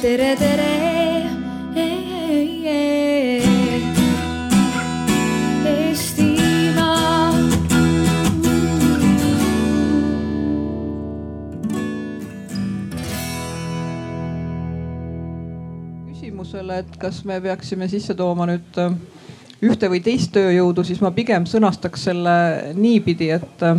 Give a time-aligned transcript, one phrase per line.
[0.00, 0.68] tere, tere.
[16.08, 18.94] Küsimusele, et kas me peaksime sisse tooma nüüd äh,
[19.60, 22.36] ühte või teist tööjõudu, siis ma pigem sõnastaks selle
[22.72, 23.76] niipidi, et äh,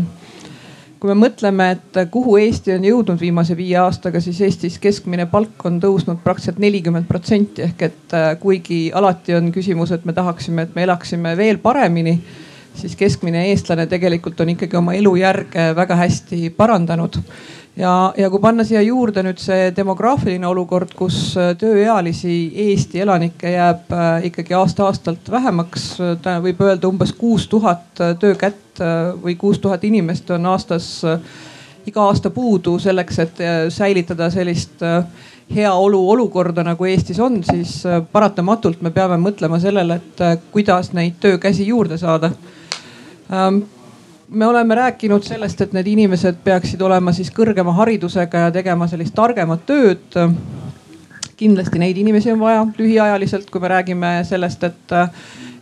[1.02, 5.66] kui me mõtleme, et kuhu Eesti on jõudnud viimase viie aastaga, siis Eestis keskmine palk
[5.66, 7.66] on tõusnud praktiliselt nelikümmend protsenti.
[7.66, 12.20] Ehk et äh, kuigi alati on küsimus, et me tahaksime, et me elaksime veel paremini,
[12.78, 17.18] siis keskmine eestlane tegelikult on ikkagi oma elujärge väga hästi parandanud
[17.76, 22.36] ja, ja kui panna siia juurde nüüd see demograafiline olukord, kus äh, tööealisi
[22.68, 25.88] Eesti elanikke jääb äh, ikkagi aasta-aastalt vähemaks,
[26.44, 28.82] võib öelda umbes kuus tuhat töökätt
[29.22, 30.86] või kuus tuhat inimest on aastas
[31.86, 33.42] iga aasta puudu selleks, et
[33.74, 34.82] säilitada sellist
[35.56, 41.68] heaolu olukorda nagu Eestis on, siis paratamatult me peame mõtlema sellele, et kuidas neid töökäsi
[41.68, 42.32] juurde saada.
[43.32, 43.64] Ähm,
[44.32, 49.16] me oleme rääkinud sellest, et need inimesed peaksid olema siis kõrgema haridusega ja tegema sellist
[49.16, 50.20] targemat tööd.
[51.42, 55.10] kindlasti neid inimesi on vaja lühiajaliselt, kui me räägime sellest, et äh,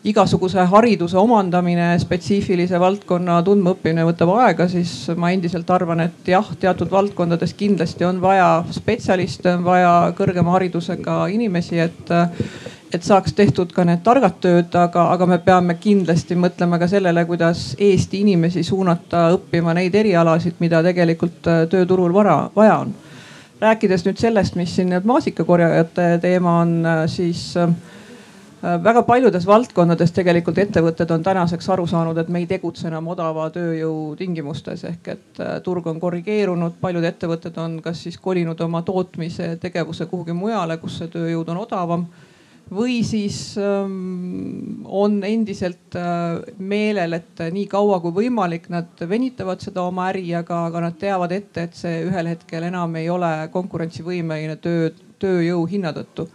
[0.04, 6.92] igasuguse hariduse omandamine, spetsiifilise valdkonna tundmaõppimine võtab aega, siis ma endiselt arvan, et jah, teatud
[6.92, 12.14] valdkondades kindlasti on vaja spetsialiste, on vaja kõrgema haridusega inimesi, et
[12.94, 17.26] et saaks tehtud ka need targad tööd, aga, aga me peame kindlasti mõtlema ka sellele,
[17.30, 22.96] kuidas Eesti inimesi suunata õppima neid erialasid, mida tegelikult äh, tööturul vara, vaja on.
[23.60, 27.70] rääkides nüüd sellest, mis siin need maasikakorjajate teema on, äh, siis äh,
[28.84, 33.50] väga paljudes valdkondades tegelikult ettevõtted on tänaseks aru saanud, et me ei tegutse enam odava
[33.54, 39.56] tööjõu tingimustes ehk et turg on korrigeerunud, paljud ettevõtted on kas siis kolinud oma tootmise
[39.62, 42.10] tegevuse kuhugi mujale, kus see tööjõud on odavam
[42.74, 49.86] või siis ähm, on endiselt äh, meelel, et nii kaua kui võimalik, nad venitavad seda
[49.90, 54.60] oma äri, aga, aga nad teavad ette, et see ühel hetkel enam ei ole konkurentsivõimeline
[54.62, 56.30] töö, tööjõu hinna tõttu.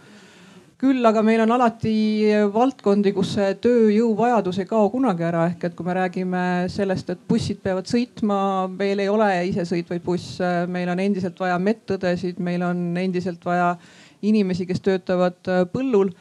[0.75, 5.75] küll aga meil on alati valdkondi, kus see tööjõuvajadus ei kao kunagi ära, ehk et
[5.75, 10.99] kui me räägime sellest, et bussid peavad sõitma, meil ei ole isesõitvaid busse, meil on
[10.99, 13.77] endiselt vaja medõdesid, meil on endiselt vaja
[14.21, 16.11] inimesi, kes töötavad äh, põllul,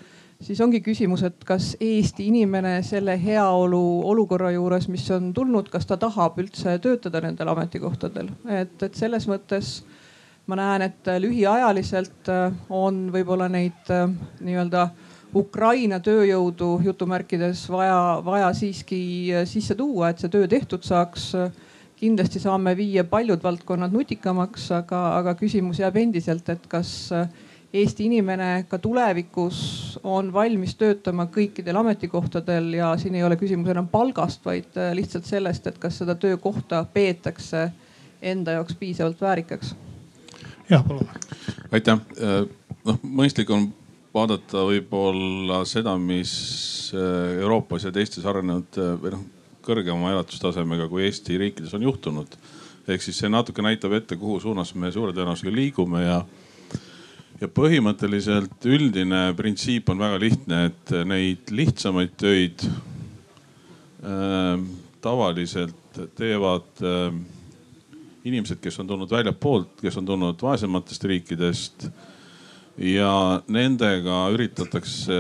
[0.44, 5.87] siis ongi küsimus, et kas Eesti inimene selle heaolu olukorra juures, mis on tulnud, kas
[5.88, 9.78] ta tahab üldse töötada nendel ametikohtadel, et, et selles mõttes
[10.50, 14.09] ma näen, et lühiajaliselt äh, on võib-olla neid äh,
[14.44, 14.88] nii-öelda
[15.34, 19.00] Ukraina tööjõudu jutumärkides vaja, vaja siiski
[19.50, 21.32] sisse tuua, et see töö tehtud saaks.
[21.99, 27.11] kindlasti saame viia paljud valdkonnad nutikamaks, aga, aga küsimus jääb endiselt, et kas
[27.74, 29.56] Eesti inimene ka tulevikus
[30.06, 35.26] on valmis töötama kõikidel ametikohtadel ja siin ei ole küsimus enam palgast, vaid äh, lihtsalt
[35.26, 37.64] sellest, et kas seda töökohta peetakse
[38.22, 39.74] enda jaoks piisavalt väärikaks.
[40.70, 41.08] jah, palun.
[41.72, 42.44] aitäh, äh,
[42.86, 43.66] noh mõistlik on
[44.14, 46.36] vaadata võib-olla seda, mis
[46.94, 49.26] äh, Euroopas ja teistes arenenud või noh
[49.64, 52.38] kõrgema elatustasemega kui Eesti riikides on juhtunud.
[52.88, 56.22] ehk siis see natuke näitab ette, kuhu suunas me suure tõenäosusega liigume ja
[57.40, 62.66] ja põhimõtteliselt üldine printsiip on väga lihtne, et neid lihtsamaid töid
[64.04, 64.60] äh,
[65.04, 67.10] tavaliselt teevad äh,
[68.24, 71.88] inimesed, kes on tulnud väljapoolt, kes on tulnud vaesematest riikidest
[72.80, 75.18] ja nendega üritatakse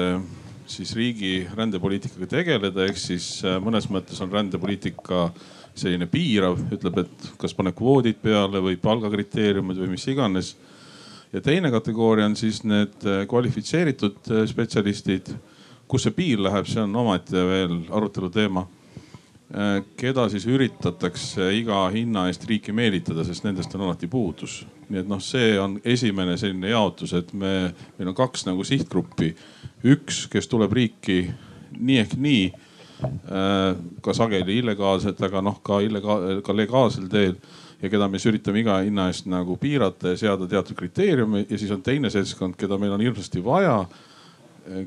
[0.66, 5.28] siis riigi rändepoliitikaga tegeleda, ehk siis äh, mõnes mõttes on rändepoliitika
[5.74, 10.54] selline piirav, ütleb, et kas paneb kvoodid peale või palgakriteeriumid või mis iganes
[11.34, 15.34] ja teine kategooria on siis need äh, kvalifitseeritud äh, spetsialistid.
[15.88, 18.62] kus see piir läheb, see on omaette veel arutelu teema.
[19.54, 24.62] Äh, keda siis üritatakse iga hinna eest riiki meelitada, sest nendest on alati puudus.
[24.88, 29.34] nii et noh, see on esimene selline jaotus, et me, meil on kaks nagu sihtgruppi.
[29.84, 31.18] üks, kes tuleb riiki
[31.78, 32.46] nii ehk nii
[34.00, 37.34] ka sageli illegaalselt, aga noh, ka illega-, ka legaalsel teel
[37.84, 41.58] ja keda me siis üritame iga hinna eest nagu piirata ja seada teatud kriteeriumi ja
[41.60, 43.84] siis on teine seltskond, keda meil on hirmsasti vaja.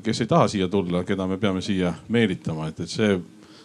[0.02, 3.12] kes ei taha siia tulla, keda me peame siia meelitama, et, et see,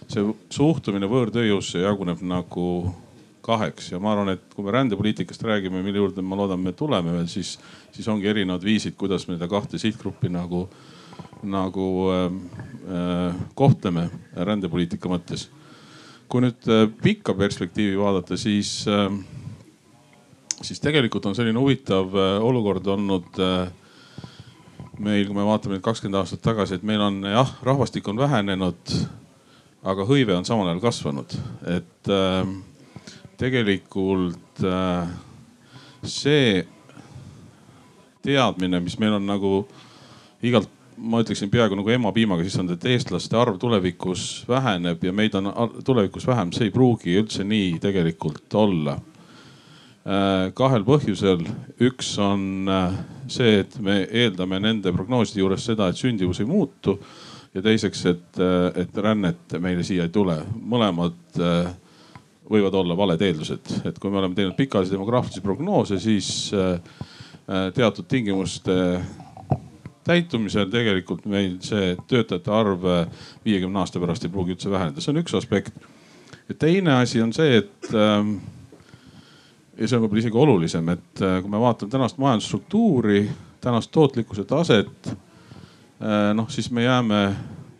[0.06, 2.68] see suhtumine võõrtööjõusse jaguneb nagu
[3.44, 7.15] kaheks ja ma arvan, et kui me rändepoliitikast räägime, mille juurde ma loodan, me tuleme
[7.18, 7.56] veel, siis,
[7.91, 10.68] siis ongi erinevad viisid, kuidas me seda kahte sihtgruppi nagu,
[11.41, 12.30] nagu äh,
[12.94, 14.06] äh, kohtleme
[14.38, 15.50] rändepoliitika mõttes
[16.33, 19.06] kui nüüd äh, pikka perspektiivi vaadata, siis, äh,
[20.65, 23.38] siis tegelikult on selline huvitav äh, olukord olnud
[24.97, 28.95] meil, kui me vaatame nüüd kakskümmend aastat tagasi, et meil on jah, rahvastik on vähenenud,
[29.83, 31.33] aga hõive on samal ajal kasvanud,
[31.69, 32.53] et äh,
[33.41, 35.13] tegelikult äh,
[36.07, 36.63] see
[38.24, 39.53] teadmine, mis meil on nagu
[40.44, 45.50] igalt, ma ütleksin peaaegu nagu emapiimaga sisseantud, et eestlaste arv tulevikus väheneb ja meid on
[45.86, 48.98] tulevikus vähem, see ei pruugi üldse nii tegelikult olla
[50.04, 51.45] Äh, kahel põhjusel.
[51.80, 52.95] üks on äh,
[53.31, 56.98] see, et me eeldame nende prognooside juures seda, et sündivus ei muutu
[57.56, 60.36] ja teiseks, et, äh, et rännet meile siia ei tule.
[60.60, 61.40] mõlemad
[62.51, 66.51] võivad olla valed eeldused, et kui me oleme teinud pikaajalisi demograafilisi prognoose, siis
[67.48, 68.75] teatud tingimuste
[70.04, 72.88] täitumisel tegelikult meil see töötajate arv
[73.46, 75.74] viiekümne aasta pärast ei pruugi üldse väheneda, see on üks aspekt.
[76.50, 78.38] ja teine asi on see, et ähm,
[79.78, 83.26] ja see on võib-olla isegi olulisem, et äh, kui me vaatame tänast majandusstruktuuri,
[83.64, 87.24] tänast tootlikkuse taset, äh, noh siis me jääme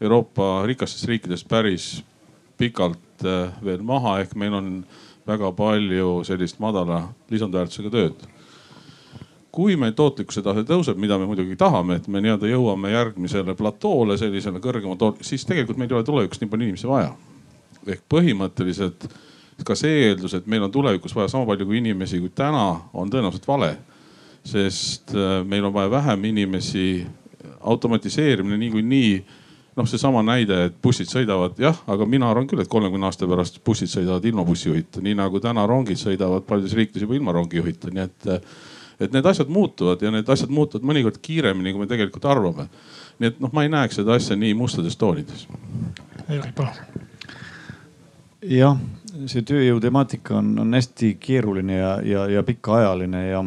[0.02, 2.04] Euroopa rikastest riikidest päris
[2.58, 4.70] pikalt äh, veel maha, ehk meil on
[5.28, 8.26] väga palju sellist madala lisandväärtusega tööd.
[9.54, 14.18] Kui meil tootlikkuse tase tõuseb, mida me muidugi tahame, et me nii-öelda jõuame järgmisele platoole,
[14.18, 17.14] sellisele kõrgema toot-, siis tegelikult meil ei ole tulevikus nii palju inimesi vaja.
[17.84, 19.06] ehk põhimõtteliselt
[19.68, 23.12] ka see eeldus, et meil on tulevikus vaja sama palju kui inimesi kui täna, on
[23.14, 23.76] tõenäoliselt vale.
[24.44, 27.06] sest äh, meil on vaja vähem inimesi,
[27.62, 29.14] automatiseerimine niikuinii
[29.76, 33.62] noh, seesama näide, et bussid sõidavad, jah, aga mina arvan küll, et kolmekümne aasta pärast
[33.66, 38.06] bussid sõidavad ilma bussijuhita, nii nagu täna rongid sõidavad paljudes riikides juba ilma rongijuhita, nii
[38.10, 38.32] et.
[39.06, 42.68] Et need asjad muutuvad ja need asjad muutuvad mõnikord kiiremini, kui me tegelikult arvame.
[43.20, 45.48] nii et noh, ma ei näeks seda asja nii mustades toonides.
[46.30, 47.08] Jüri, palun.
[48.50, 48.78] jah
[49.30, 53.44] see tööjõu temaatika on, on hästi keeruline ja, ja, ja pikaajaline ja,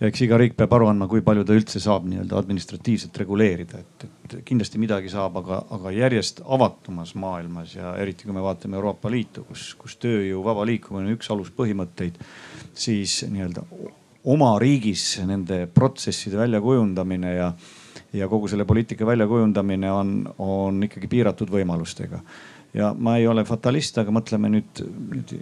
[0.00, 3.82] ja eks iga riik peab aru andma, kui palju ta üldse saab nii-öelda administratiivselt reguleerida,
[3.82, 8.78] et, et kindlasti midagi saab, aga, aga järjest avatumas maailmas ja eriti kui me vaatame
[8.80, 12.18] Euroopa Liitu, kus, kus tööjõu vaba liikumine on üks aluspõhimõtteid,
[12.74, 13.66] siis nii-öelda
[14.24, 17.52] oma riigis nende protsesside väljakujundamine ja,
[18.12, 22.22] ja kogu selle poliitika väljakujundamine on, on ikkagi piiratud võimalustega
[22.74, 24.82] ja ma ei ole fatalist, aga mõtleme nüüd,
[25.12, 25.34] nüüd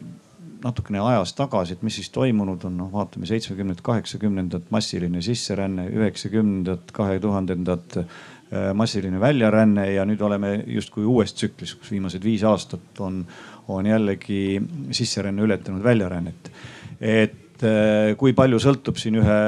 [0.64, 6.92] natukene ajas tagasi, et mis siis toimunud on, noh vaatame seitsmekümnendat, kaheksakümnendat massiline sisseränne, üheksakümnendat,
[6.96, 13.00] kahe tuhandendat äh, massiline väljaränne ja nüüd oleme justkui uues tsüklis, kus viimased viis aastat
[13.00, 13.22] on,
[13.68, 14.60] on jällegi
[14.96, 16.52] sisseränne ületanud väljarännet.
[17.00, 19.40] et äh, kui palju sõltub siin ühe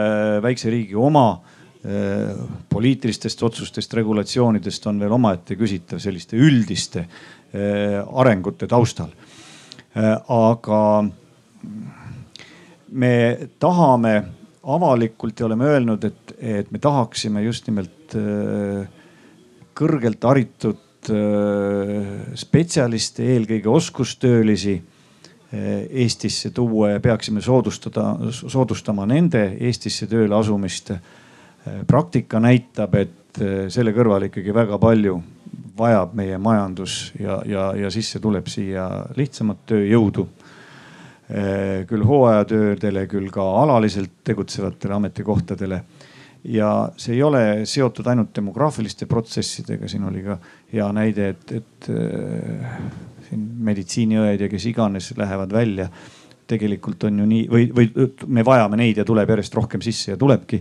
[0.44, 2.32] väikse riigi oma äh,
[2.72, 7.06] poliitilistest otsustest, regulatsioonidest on veel omaette küsitav selliste üldiste
[7.52, 9.10] Eh, arengute taustal.
[9.92, 11.04] Eh, aga
[12.96, 13.16] me
[13.60, 14.12] tahame
[14.62, 18.88] avalikult ja oleme öelnud, et, et me tahaksime just nimelt eh,
[19.76, 20.80] kõrgelt haritud
[22.38, 24.76] spetsialiste, eelkõige oskustöölisi
[25.52, 30.92] Eestisse tuua ja peaksime soodustada, soodustama nende Eestisse tööle asumist.
[31.86, 33.38] praktika näitab, et
[33.68, 35.20] selle kõrval ikkagi väga palju
[35.78, 40.26] vajab meie majandus ja, ja, ja sisse tuleb siia lihtsamat tööjõudu.
[41.32, 45.84] Eh, küll hooajatöödele, küll ka alaliselt tegutsevatele ametikohtadele.
[46.44, 47.40] ja see ei ole
[47.70, 50.38] seotud ainult demograafiliste protsessidega, siin oli ka
[50.72, 51.88] hea näide, et, et
[53.32, 55.88] siin meditsiiniõed ja kes iganes lähevad välja
[56.52, 60.16] tegelikult on ju nii või, või me vajame neid ja tuleb järjest rohkem sisse ja
[60.20, 60.58] tulebki.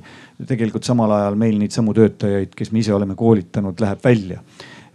[0.48, 4.40] tegelikult samal ajal meil neid samu töötajaid, kes me ise oleme koolitanud, läheb välja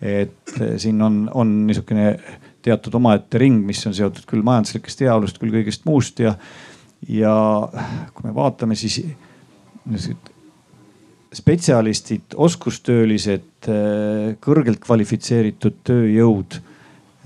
[0.02, 2.16] et eh, siin on, on niisugune
[2.64, 6.34] teatud omaette ring, mis on seotud küll majanduslikest heaolust, küll kõigest muust ja,
[7.08, 7.34] ja
[8.12, 9.00] kui me vaatame, siis
[11.36, 16.60] spetsialistid, oskustöölised, eh, kõrgelt kvalifitseeritud tööjõud.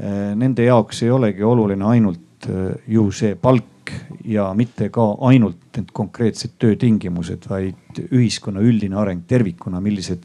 [0.01, 2.49] Eh, nende jaoks ei olegi oluline ainult
[2.89, 3.91] ju see palk
[4.25, 10.25] ja mitte ka ainult need konkreetsed töötingimused, vaid ühiskonna üldine areng tervikuna, millised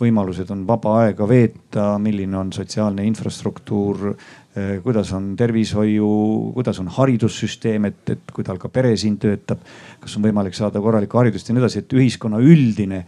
[0.00, 4.14] võimalused on vaba aega veeta, milline on sotsiaalne infrastruktuur,
[4.56, 6.08] eh, kuidas on tervishoiu,
[6.56, 9.62] kuidas on haridussüsteem, et, et kui tal ka pere siin töötab,
[10.00, 13.04] kas on võimalik saada korralikku haridust ja nii edasi, et ühiskonna üldine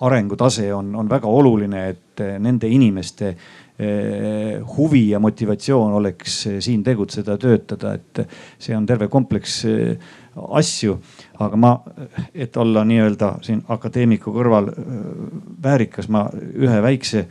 [0.00, 3.54] arengutase on, on väga oluline, et eh, nende inimeste eh,
[4.76, 8.22] huvi ja motivatsioon oleks siin tegutseda, töötada, et
[8.58, 9.58] see on terve kompleks
[10.36, 10.96] asju.
[11.44, 11.72] aga ma,
[12.34, 14.70] et olla nii-öelda siin akadeemiku kõrval
[15.62, 17.26] väärikas, ma ühe väikse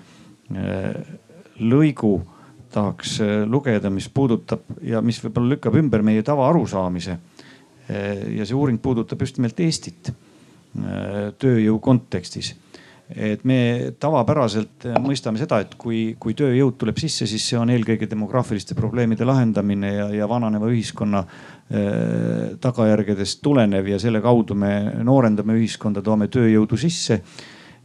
[1.66, 2.14] lõigu
[2.75, 7.18] tahaks lugeda, mis puudutab ja mis võib-olla lükkab ümber meie tavaarusaamise.
[8.36, 10.14] ja see uuring puudutab just nimelt Eestit
[11.40, 12.56] tööjõu kontekstis.
[13.14, 18.10] Et me tavapäraselt mõistame seda, et kui, kui tööjõud tuleb sisse, siis see on eelkõige
[18.10, 24.72] demograafiliste probleemide lahendamine ja, ja vananeva ühiskonna äh, tagajärgedest tulenev ja selle kaudu me
[25.06, 27.22] noorendame ühiskonda, toome tööjõudu sisse.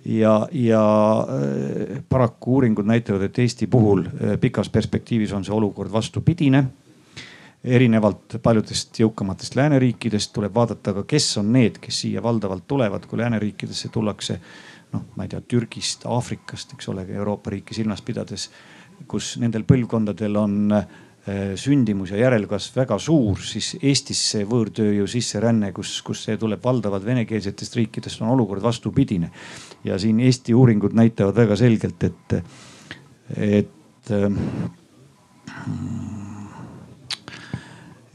[0.08, 0.80] Ja, ja
[1.28, 6.64] äh, paraku uuringud näitavad, et Eesti puhul äh, pikas perspektiivis on see olukord vastupidine.
[7.60, 13.20] Erinevalt paljudest jõukamatest lääneriikidest tuleb vaadata ka, kes on need, kes siia valdavalt tulevad, kui
[13.20, 14.38] lääneriikidesse tullakse
[14.94, 18.48] noh, ma ei tea, Türgist, Aafrikast, eks ole, Euroopa riiki silmas pidades,
[19.08, 20.84] kus nendel põlvkondadel on äh,
[21.60, 27.76] sündimus ja järelkasv väga suur, siis Eestisse võõrtööjõu sisseränne, kus, kus see tuleb valdavalt venekeelsetest
[27.76, 29.30] riikidest, on olukord vastupidine.
[29.84, 32.32] ja siin Eesti uuringud näitavad väga selgelt, et,
[33.36, 33.68] et,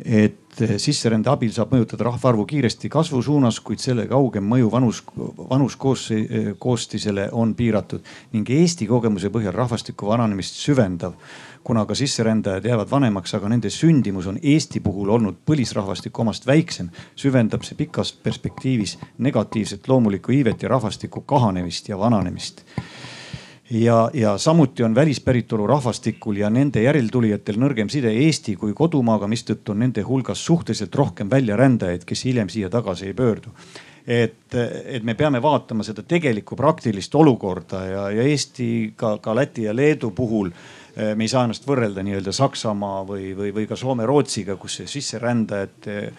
[0.05, 5.01] et sisserände abil saab mõjutada rahvaarvu kiiresti kasvu suunas, kuid selle kaugem mõju vanus,
[5.49, 11.13] vanuskoostisele on piiratud ning Eesti kogemuse põhjal rahvastiku vananemist süvendav.
[11.65, 16.91] Kuna ka sisserändajad jäävad vanemaks, aga nende sündimus on Eesti puhul olnud põlisrahvastiku omast väiksem,
[17.17, 22.61] süvendab see pikas perspektiivis negatiivset loomulikku iivet ja rahvastiku kahanemist ja vananemist
[23.69, 29.73] ja, ja samuti on välispäritolu rahvastikul ja nende järeltulijatel nõrgem side Eesti kui kodumaaga, mistõttu
[29.73, 33.49] on nende hulgas suhteliselt rohkem väljarändajaid, kes hiljem siia tagasi ei pöördu.
[34.07, 34.53] et,
[34.85, 39.75] et me peame vaatama seda tegelikku praktilist olukorda ja, ja Eesti ka, ka Läti ja
[39.75, 40.51] Leedu puhul
[40.95, 46.13] me ei saa ennast võrrelda nii-öelda Saksamaa või, või, või ka Soome-Rootsiga, kus see sisserändajate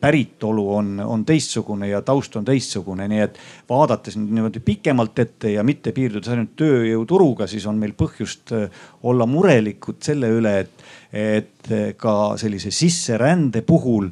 [0.00, 5.54] päritolu on, on teistsugune ja taust on teistsugune, nii et vaadates nüüd niimoodi pikemalt ette
[5.54, 10.84] ja mitte piirdudes ainult tööjõuturuga, siis on meil põhjust äh, olla murelikud selle üle, et,
[11.12, 14.10] et äh, ka sellise sisserände puhul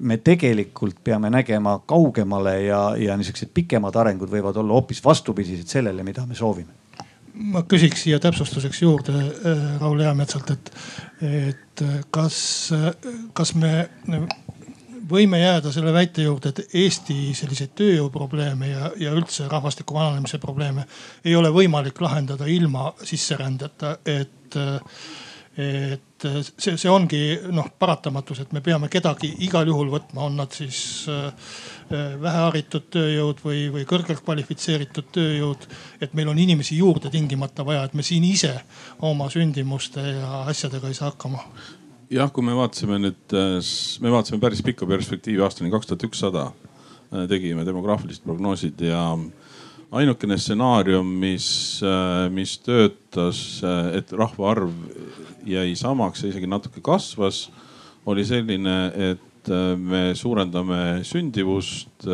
[0.00, 6.06] me tegelikult peame nägema kaugemale ja, ja niisugused pikemad arengud võivad olla hoopis vastupidised sellele,
[6.06, 6.79] mida me soovime
[7.40, 10.70] ma küsiks siia täpsustuseks juurde äh, Raul Eametsalt, et,
[11.24, 12.36] et kas,
[13.36, 13.88] kas me
[15.10, 20.86] võime jääda selle väite juurde, et Eesti selliseid tööjõuprobleeme ja, ja üldse rahvastiku vananemise probleeme
[21.24, 24.58] ei ole võimalik lahendada ilma sisserändeta, et
[25.60, 27.20] et see, see ongi
[27.52, 31.50] noh paratamatus, et me peame kedagi igal juhul võtma, on nad siis äh,
[31.90, 35.66] väheharitud tööjõud või, või kõrgelt kvalifitseeritud tööjõud.
[36.00, 38.54] et meil on inimesi juurde tingimata vaja, et me siin ise
[38.98, 41.44] oma sündimuste ja asjadega ei saa hakkama
[42.10, 43.36] jah, kui me vaatasime nüüd,
[44.00, 46.48] me vaatasime päris pikka perspektiivi aastani kaks tuhat ükssada,
[47.30, 49.04] tegime demograafilised prognoosid ja
[49.90, 51.80] ainukene stsenaarium, mis,
[52.34, 53.40] mis töötas,
[53.96, 54.70] et rahvaarv
[55.48, 57.48] jäi samaks ja isegi natuke kasvas,
[58.06, 58.78] oli selline,
[59.10, 62.06] et me suurendame sündivust.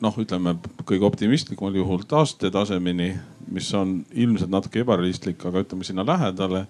[0.00, 0.54] noh, ütleme
[0.88, 3.10] kõige optimistlikumal juhul taastetasemeni,
[3.52, 6.64] mis on ilmselt natuke ebarealistlik, aga ütleme sinna lähedale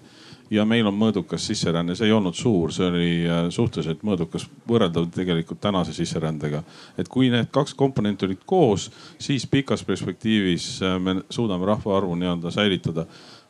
[0.49, 5.09] ja meil on mõõdukas sisseränne, see ei olnud suur, see oli äh, suhteliselt mõõdukas, võrreldav
[5.13, 6.63] tegelikult tänase sisserändega.
[6.97, 8.89] et kui need kaks komponenti olid koos,
[9.19, 13.05] siis pikas perspektiivis äh, me suudame rahvaarvu nii-öelda säilitada.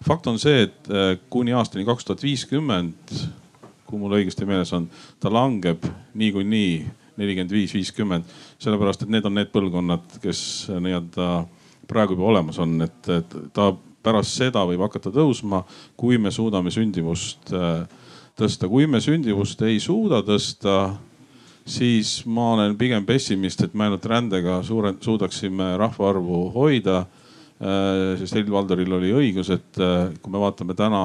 [0.08, 3.18] fakt on see, et äh, kuni aastani kaks tuhat viiskümmend,
[3.88, 4.90] kui mul õigesti meeles on,
[5.20, 6.86] ta langeb niikuinii
[7.18, 8.26] nelikümmend viis, viiskümmend,
[8.60, 10.40] sellepärast et need on need põlvkonnad, kes
[10.70, 11.46] nii-öelda
[11.88, 13.72] praegu juba olemas on, et, et ta
[14.08, 15.64] pärast seda võib hakata tõusma,
[16.00, 17.84] kui me suudame sündimust äh,
[18.38, 18.70] tõsta.
[18.72, 20.78] kui me sündimust ei suuda tõsta,
[21.68, 27.04] siis ma olen pigem pessimist, et me ainult rändega suure, suudaksime rahvaarvu hoida.
[27.58, 31.04] Äh, sest Helir-Valdoril oli õigus, et äh, kui me vaatame täna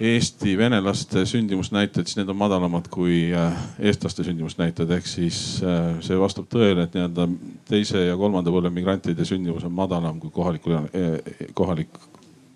[0.00, 6.18] Eesti venelaste sündimusnäitajad, siis need on madalamad kui äh, eestlaste sündimusnäitajad, ehk siis äh, see
[6.20, 7.26] vastab tõele, et nii-öelda
[7.66, 11.98] teise ja kolmanda põlve migrantide sündimus on madalam kui kohalikul, äh, kohalik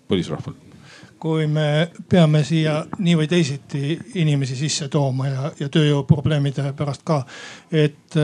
[0.07, 0.55] põlisrahval.
[1.19, 7.25] Kui me peame siia nii või teisiti inimesi sisse tooma ja, ja tööjõuprobleemide pärast ka,
[7.71, 8.19] et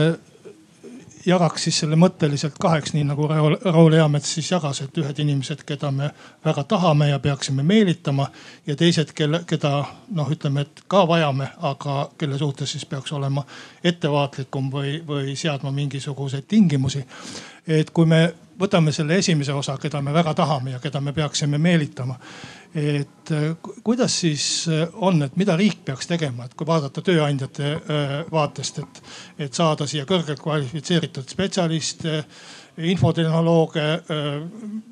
[1.26, 5.90] jagaks siis selle mõtteliselt kaheks, nii nagu Raul, Eamets siis jagas, et ühed inimesed, keda
[5.94, 6.10] me
[6.44, 8.28] väga tahame ja peaksime meelitama
[8.66, 9.72] ja teised, kelle, keda
[10.16, 13.44] noh, ütleme, et ka vajame, aga kelle suhtes siis peaks olema
[13.84, 17.04] ettevaatlikum või, või seadma mingisuguseid tingimusi.
[17.66, 18.22] et kui me
[18.60, 22.18] võtame selle esimese osa, keda me väga tahame ja keda me peaksime meelitama.
[22.74, 23.32] et
[23.82, 27.72] kuidas siis on, et mida riik peaks tegema, et kui vaadata tööandjate
[28.30, 29.02] vaatest, et,
[29.38, 32.22] et saada siia kõrgelt kvalifitseeritud spetsialiste
[32.78, 33.82] infotehnolooge,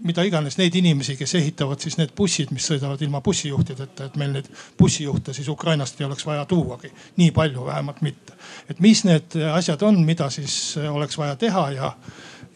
[0.05, 4.35] mida iganes, neid inimesi, kes ehitavad siis need bussid, mis sõidavad ilma bussijuhtideta, et meil
[4.35, 4.49] neid
[4.79, 6.91] bussijuhte siis Ukrainast ei oleks vaja tuuagi.
[7.17, 8.33] nii palju vähemalt mitte.
[8.71, 11.93] et mis need asjad on, mida siis oleks vaja teha ja,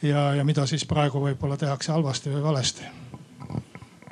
[0.02, 2.90] ja, ja mida siis praegu võib-olla tehakse halvasti või valesti?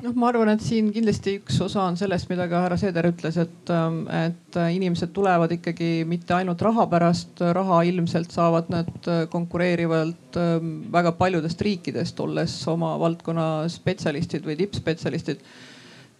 [0.01, 3.37] Noh, ma arvan, et siin kindlasti üks osa on sellest, mida ka härra Seeder ütles,
[3.43, 9.27] et, ähm, et inimesed tulevad ikkagi mitte ainult raha pärast, raha ilmselt saavad nad äh,
[9.33, 15.45] konkureerivalt ähm, väga paljudest riikidest, olles oma valdkonna spetsialistid või tippspetsialistid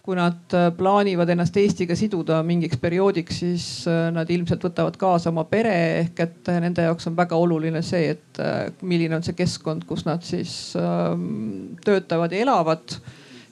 [0.01, 5.29] kui nad äh, plaanivad ennast Eestiga siduda mingiks perioodiks, siis äh, nad ilmselt võtavad kaasa
[5.29, 8.43] oma pere ehk et nende jaoks on väga oluline see, et
[8.81, 13.01] milline on see keskkond, kus nad siis ähm, töötavad ja elavad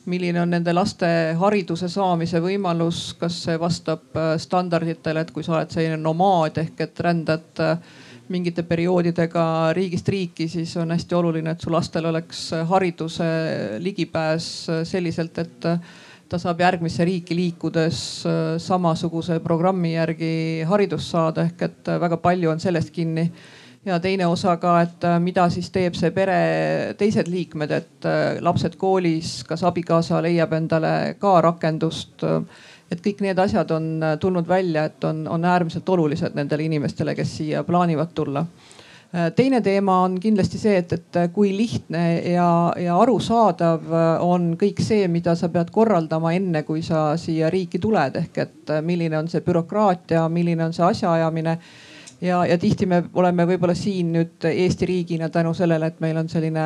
[0.09, 1.07] milline on nende laste
[1.39, 6.85] hariduse saamise võimalus, kas see vastab äh, standarditele, et kui sa oled selline nomaad ehk
[6.85, 7.77] et rändad äh,
[8.29, 13.29] mingite perioodidega riigist riiki, siis on hästi oluline, et su lastel oleks äh, hariduse
[13.83, 14.51] ligipääs
[14.89, 15.69] selliselt, et
[16.29, 17.99] ta saab järgmisse riiki liikudes
[18.61, 23.25] samasuguse programmi järgi haridust saada, ehk et väga palju on sellest kinni
[23.85, 26.39] ja teine osa ka, et äh, mida siis teeb see pere
[26.99, 32.25] teised liikmed, et äh, lapsed koolis, kas abikaasa leiab endale ka rakendust.
[32.89, 37.15] et kõik need asjad on äh, tulnud välja, et on, on äärmiselt olulised nendele inimestele,
[37.15, 38.45] kes siia plaanivad tulla
[39.35, 45.07] teine teema on kindlasti see, et, et kui lihtne ja, ja arusaadav on kõik see,
[45.09, 49.41] mida sa pead korraldama enne, kui sa siia riiki tuled, ehk et milline on see
[49.45, 51.57] bürokraatia, milline on see asjaajamine.
[52.21, 56.29] Ja, ja tihti me oleme võib-olla siin nüüd Eesti riigina tänu sellele, et meil on
[56.29, 56.65] selline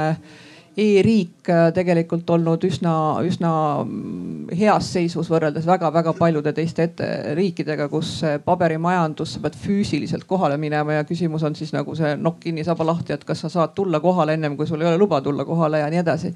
[0.78, 2.94] e-riik äh, tegelikult olnud üsna,
[3.26, 3.54] üsna
[3.84, 8.16] mm, heas seisus võrreldes väga-väga paljude teiste ette riikidega, kus
[8.46, 12.88] paberimajandus, sa pead füüsiliselt kohale minema ja küsimus on siis nagu see nokk kinni, saba
[12.88, 15.84] lahti, et kas sa saad tulla kohale ennem kui sul ei ole luba tulla kohale
[15.84, 16.34] ja nii edasi.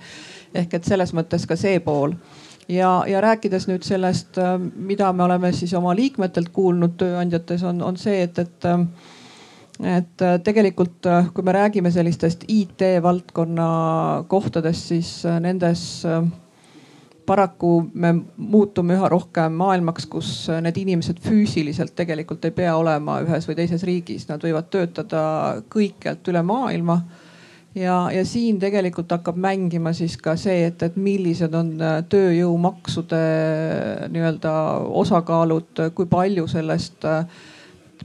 [0.53, 2.13] ehk et selles mõttes ka see pool
[2.69, 7.81] ja, ja rääkides nüüd sellest, äh, mida me oleme siis oma liikmetelt kuulnud tööandjates, on,
[7.81, 8.83] on see, et, et äh,
[9.83, 13.69] et äh, tegelikult, kui me räägime sellistest IT valdkonna
[14.27, 15.11] kohtadest, siis
[15.43, 16.03] nendes
[17.27, 20.31] paraku me muutume üha rohkem maailmaks, kus
[20.63, 25.23] need inimesed füüsiliselt tegelikult ei pea olema ühes või teises riigis, nad võivad töötada
[25.73, 27.01] kõikjalt üle maailma.
[27.77, 33.19] Ja, ja siin tegelikult hakkab mängima siis ka see, et, et millised on äh, tööjõumaksude
[33.19, 34.53] äh, nii-öelda
[35.03, 37.43] osakaalud, kui palju sellest äh,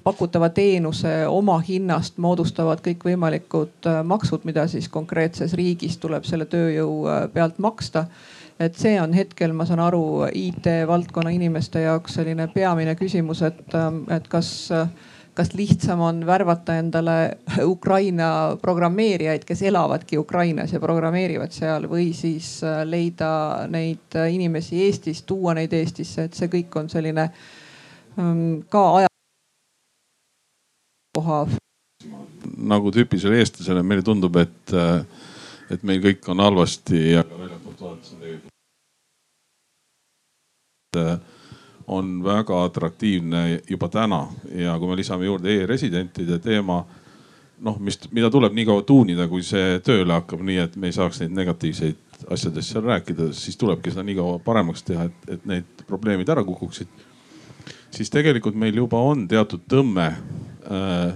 [0.05, 8.07] pakutava teenuse omahinnast moodustavad kõikvõimalikud maksud, mida siis konkreetses riigis tuleb selle tööjõu pealt maksta.
[8.61, 13.75] et see on hetkel, ma saan aru, IT valdkonna inimeste jaoks selline peamine küsimus, et,
[14.11, 14.71] et kas
[15.35, 17.37] kas lihtsam on värvata endale
[17.75, 23.33] Ukraina programmeerijaid, kes elavadki Ukrainas ja programmeerivad seal või siis äh, leida
[23.73, 27.31] neid äh, inimesi Eestis, tuua neid Eestisse, et see kõik on selline
[28.19, 29.12] ähm, ka aja
[31.17, 31.47] koha.
[32.57, 35.05] nagu tüüpilisele eestlasele meile tundub, et, äh,
[35.71, 38.53] et meil kõik on halvasti ja väljapoolt vaadates on tegelikult
[41.87, 46.83] on väga atraktiivne juba täna ja kui me lisame juurde e-residentide teema,
[47.61, 50.97] noh, mis, mida tuleb nii kaua tuunida, kui see tööle hakkab, nii et me ei
[50.97, 55.49] saaks neid negatiivseid asjadest seal rääkida, siis tulebki seda nii kaua paremaks teha, et, et
[55.49, 56.91] need probleemid ära kukuksid.
[57.93, 60.09] Siis tegelikult meil juba on teatud tõmme
[60.67, 61.15] äh,.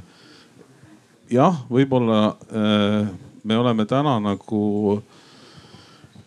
[1.31, 3.09] jah, võib-olla äh,
[3.45, 4.65] me oleme täna nagu
[4.97, 5.17] äh,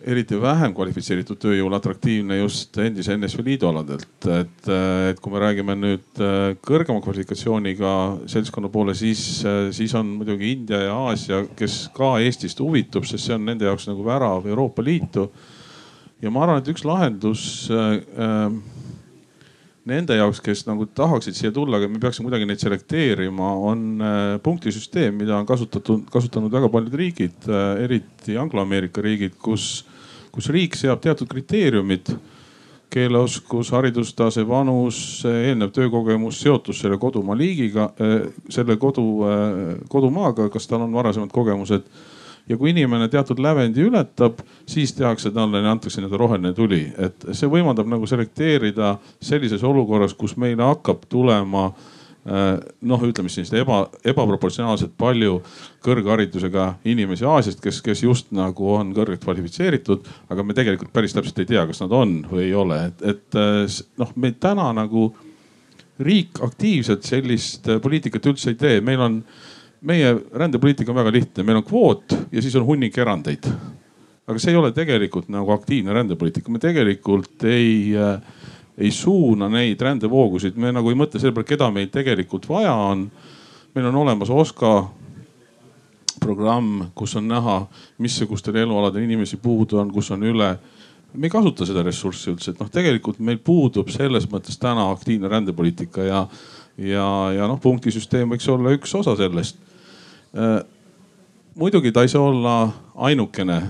[0.08, 4.08] eriti vähem kvalifitseeritud tööjõul atraktiivne just endise NSV Liidu aladelt.
[4.32, 4.70] et,
[5.12, 7.94] et kui me räägime nüüd äh, kõrgema kvalifikatsiooniga
[8.32, 13.28] seltskonna poole, siis, äh, siis on muidugi India ja Aasia, kes ka Eestist huvitub, sest
[13.28, 15.30] see on nende jaoks nagu värav Euroopa Liitu.
[16.22, 18.79] ja ma arvan, et üks lahendus äh, äh,
[19.90, 24.34] nende jaoks, kes nagu tahaksid siia tulla, aga me peaksime kuidagi neid selekteerima, on äh,
[24.46, 29.72] punktisüsteem, mida on kasutatud, kasutanud väga paljud riigid, äh, eriti Anglo-Ameerika riigid, kus
[30.30, 32.12] kus riik seab teatud kriteeriumid
[32.90, 35.00] keeleoskus, haridustase, vanus,
[35.30, 39.04] eelnev töökogemus, seotus selle kodumaa liigiga, eh, selle kodu,
[39.90, 41.86] kodumaaga, kas tal on varasemad kogemused.
[42.50, 47.50] Ja kui inimene teatud lävendi ületab, siis tehakse talle, antakse nii-öelda roheline tuli, et see
[47.52, 51.70] võimaldab nagu selekteerida sellises olukorras, kus meile hakkab tulema
[52.82, 55.40] noh, ütleme siis eba, ebaproportsionaalselt palju
[55.86, 61.40] kõrgharidusega inimesi Aasiast, kes, kes just nagu on kõrgelt kvalifitseeritud, aga me tegelikult päris täpselt
[61.42, 63.40] ei tea, kas nad on või ei ole, et, et
[64.02, 65.10] noh, me täna nagu
[66.00, 69.22] riik aktiivselt sellist poliitikat üldse ei tee, meil on
[69.82, 73.46] meie rändepoliitika on väga lihtne, meil on kvoot ja siis on hunnik erandeid.
[74.28, 78.20] aga see ei ole tegelikult nagu aktiivne rändepoliitika, me tegelikult ei äh,
[78.80, 83.10] ei suuna neid rändevoogusid, me nagu ei mõtle selle peale, keda meil tegelikult vaja on.
[83.76, 84.74] meil on olemas OSKA
[86.20, 87.60] programm, kus on näha,
[87.98, 90.58] missugustel elualadel inimesi puudu on, kus on üle.
[91.14, 95.28] me ei kasuta seda ressurssi üldse, et noh, tegelikult meil puudub selles mõttes täna aktiivne
[95.28, 96.28] rändepoliitika ja,
[96.78, 99.58] ja, ja noh, punktisüsteem võiks olla üks osa sellest.
[100.38, 100.66] Äh,
[101.56, 103.62] muidugi ta ei saa olla ainukene.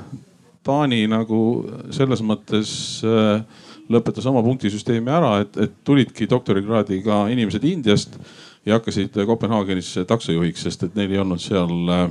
[0.63, 2.71] Taani nagu selles mõttes
[3.07, 3.43] äh,
[3.89, 8.19] lõpetas oma punktisüsteemi ära, et, et tulidki doktorikraadiga inimesed Indiast
[8.67, 12.09] ja hakkasid Kopenhaagenis taksojuhiks, sest et neil ei olnud seal äh,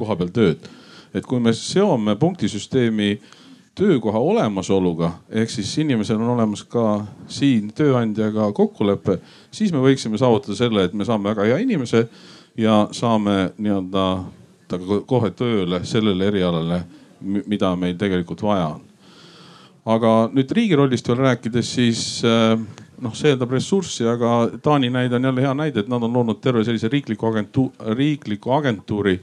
[0.00, 0.70] kohapeal tööd.
[1.14, 3.20] et kui me seome punktisüsteemi
[3.74, 9.18] töökoha olemasoluga, ehk siis inimesel on olemas ka siin tööandjaga kokkulepe,
[9.50, 12.04] siis me võiksime saavutada selle, et me saame väga hea inimese
[12.60, 14.04] ja saame nii-öelda
[14.68, 16.82] temaga kohe tööle sellele erialale,
[17.20, 18.86] mida meil tegelikult vaja on.
[19.90, 22.52] Aga nüüd riigi rollist veel rääkides, siis äh,
[23.00, 26.42] noh, see eeldab ressurssi, aga Taani näide on jälle hea näide, et nad on loonud
[26.44, 29.16] terve sellise riikliku agentuur, riikliku agentuuri,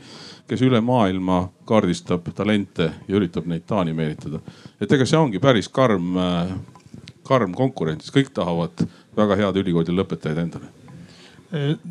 [0.49, 4.41] kes üle maailma kaardistab talente ja üritab neid Taani meelitada.
[4.81, 6.57] et ega see ongi päris karm, äh,
[7.23, 10.76] karm konkurents, kõik tahavad väga head ülikooli lõpetajaid endale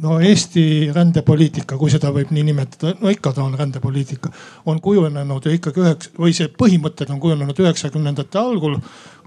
[0.03, 4.31] no Eesti rändepoliitika, kui seda võib nii nimetada, no ikka ta on rändepoliitika,
[4.69, 8.77] on kujunenud ju ikkagi üheks või see põhimõtted on kujunenud üheksakümnendate algul,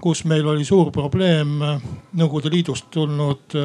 [0.00, 3.58] kus meil oli suur probleem Nõukogude Liidust tulnud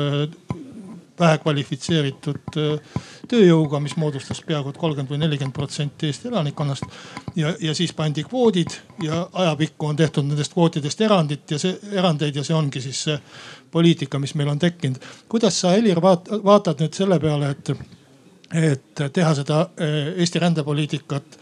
[1.20, 6.84] vähe kvalifitseeritud äh, tööjõuga, mis moodustas peaaegu et kolmkümmend või nelikümmend protsenti Eesti elanikkonnast.
[7.36, 12.36] ja, ja siis pandi kvoodid ja ajapikku on tehtud nendest kvootidest erandit ja see erandeid
[12.36, 13.20] ja see ongi siis see
[13.72, 14.98] poliitika, mis meil on tekkinud.
[15.30, 17.72] kuidas sa, Helir, vaatad nüüd selle peale, et,
[18.54, 21.40] et teha seda äh, Eesti rändepoliitikat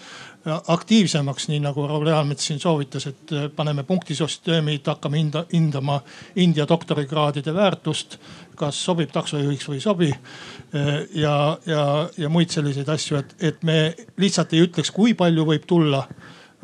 [0.67, 6.01] aktiivsemaks, nii nagu Raul Eamets siin soovitas, et äh, paneme punktisüsteemid, hakkame hinda, hindama
[6.35, 8.17] India doktorikraadide väärtust.
[8.59, 10.11] Kas sobib taksojuhiks või ei sobi.
[10.13, 11.35] Äh, ja,
[11.69, 11.83] ja,
[12.17, 13.77] ja muid selliseid asju, et, et me
[14.21, 16.03] lihtsalt ei ütleks, kui palju võib tulla,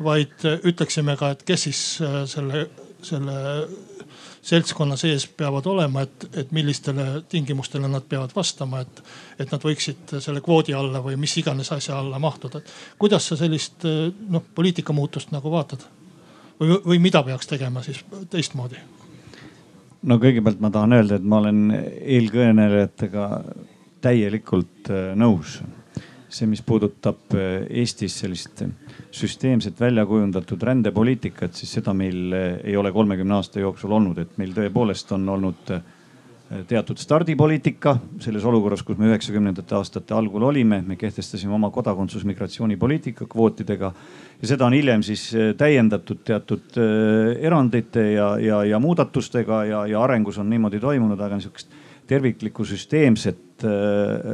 [0.00, 1.84] vaid äh, ütleksime ka, et kes siis
[2.32, 2.66] selle,
[3.04, 3.38] selle
[4.40, 9.02] seltskonna sees peavad olema, et, et millistele tingimustele nad peavad vastama, et,
[9.38, 12.62] et nad võiksid selle kvoodi alla või mis iganes asja alla mahtuda.
[12.98, 15.84] kuidas sa sellist noh poliitika muutust nagu vaatad?
[16.60, 18.80] või, või mida peaks tegema siis teistmoodi?
[20.02, 23.26] No kõigepealt ma tahan öelda, et ma olen eelkõnelejatega
[24.00, 25.60] täielikult äh, nõus.
[26.30, 28.62] see, mis puudutab äh, Eestis sellist
[29.10, 34.36] süsteemselt välja kujundatud rändepoliitikat, siis seda meil eh, ei ole kolmekümne aasta jooksul olnud, et
[34.38, 35.72] meil tõepoolest on olnud
[36.68, 37.94] teatud stardipoliitika.
[38.22, 43.92] Selles olukorras, kus me üheksakümnendate aastate algul olime, me kehtestasime oma kodakondsusmigratsioonipoliitika kvootidega
[44.40, 46.80] ja seda on hiljem siis eh, täiendatud teatud
[47.40, 51.70] erandite ja, ja, ja muudatustega ja, ja arengus on niimoodi toimunud, aga niisugust
[52.10, 53.62] terviklikku süsteemset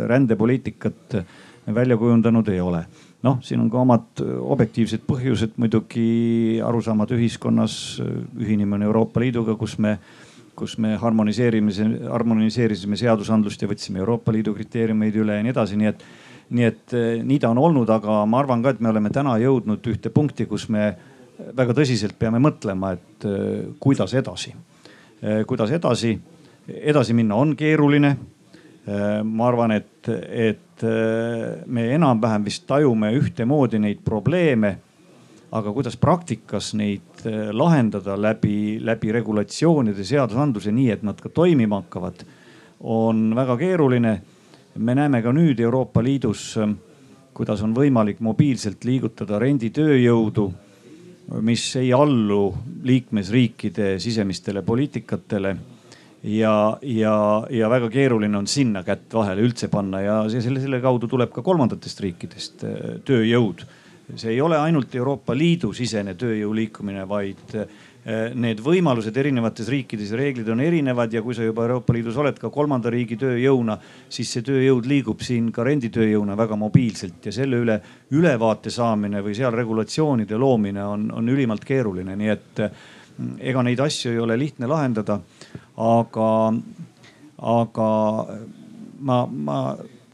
[0.09, 1.17] rändepoliitikat
[1.75, 2.85] välja kujundanud ei ole.
[3.27, 7.99] Noh, siin on ka omad objektiivsed põhjused muidugi, arusaamad ühiskonnas,
[8.39, 9.97] ühinemine Euroopa Liiduga, kus me,
[10.57, 11.73] kus me harmoniseerime,
[12.11, 16.07] harmoniseerisime seadusandlust ja võtsime Euroopa Liidu kriteeriumeid üle ja nii edasi, nii et,
[16.57, 19.91] nii et nii ta on olnud, aga ma arvan ka, et me oleme täna jõudnud
[19.93, 20.89] ühte punkti, kus me
[21.57, 23.27] väga tõsiselt peame mõtlema, et
[23.83, 24.55] kuidas edasi,
[25.47, 26.15] kuidas edasi,
[26.67, 28.17] edasi minna on keeruline
[29.25, 30.85] ma arvan, et, et
[31.67, 34.79] me enam-vähem vist tajume ühtemoodi neid probleeme.
[35.57, 37.16] aga kuidas praktikas neid
[37.53, 42.25] lahendada läbi, läbi regulatsioonide, seadusandluse, nii et nad ka toimima hakkavad,
[42.81, 44.23] on väga keeruline.
[44.77, 46.75] me näeme ka nüüd Euroopa Liidus, äh,
[47.33, 50.53] kuidas on võimalik mobiilselt liigutada renditööjõudu,
[51.41, 55.57] mis ei allu liikmesriikide sisemistele poliitikatele
[56.23, 57.17] ja, ja,
[57.51, 61.45] ja väga keeruline on sinna kätt vahele üldse panna ja selle, selle kaudu tuleb ka
[61.47, 63.67] kolmandatest riikidest äh, tööjõud.
[64.15, 67.65] See ei ole ainult Euroopa Liidu sisene tööjõu liikumine, vaid äh,
[68.39, 72.39] need võimalused erinevates riikides ja reeglid on erinevad ja kui sa juba Euroopa Liidus oled
[72.39, 77.59] ka kolmanda riigi tööjõuna, siis see tööjõud liigub siin ka renditööjõuna väga mobiilselt ja selle
[77.65, 77.81] üle
[78.15, 82.87] ülevaate saamine või seal regulatsioonide loomine on, on ülimalt keeruline, nii et äh,
[83.51, 85.19] ega neid asju ei ole lihtne lahendada
[85.77, 86.31] aga,
[87.37, 87.89] aga
[89.01, 89.59] ma, ma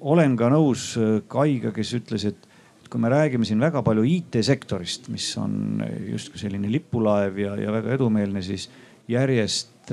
[0.00, 0.92] olen ka nõus
[1.30, 2.51] Kaiga, kes ütles, et
[2.92, 7.94] kui me räägime siin väga palju IT-sektorist, mis on justkui selline lipulaev ja, ja väga
[7.96, 8.68] edumeelne, siis
[9.08, 9.92] järjest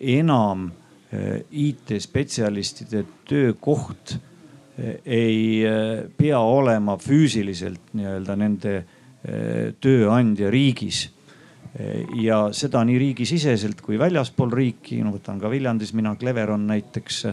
[0.00, 0.68] enam
[1.10, 4.18] IT-spetsialistide töökoht
[5.04, 5.64] ei
[6.16, 8.74] pea olema füüsiliselt nii-öelda nende
[9.80, 11.02] tööandja riigis
[12.20, 15.02] ja seda nii riigisiseselt kui väljaspool riiki.
[15.04, 17.24] no võtan ka Viljandis mina, Cleveron näiteks.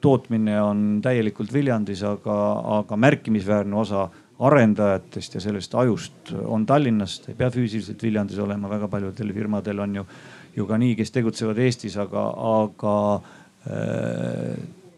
[0.00, 2.36] Tootmine on täielikult Viljandis, aga,
[2.78, 4.06] aga märkimisväärne osa
[4.44, 10.00] arendajatest ja sellest ajust on Tallinnast, ei pea füüsiliselt Viljandis olema, väga paljudel firmadel on
[10.00, 10.06] ju,
[10.56, 12.24] ju ka nii, kes tegutsevad Eestis, aga,
[12.54, 12.96] aga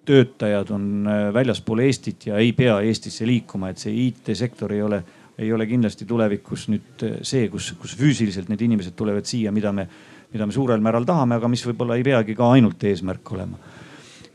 [0.07, 5.03] töötajad on väljaspool Eestit ja ei pea Eestisse liikuma, et see IT-sektor ei ole
[5.39, 9.73] ei ole kindlasti tulevikus nüüd eh, see, kus, kus füüsiliselt need inimesed tulevad siia, mida
[9.75, 9.87] me,
[10.33, 13.59] mida me suurel määral tahame, aga mis võib-olla ei peagi ka ainult eesmärk olema.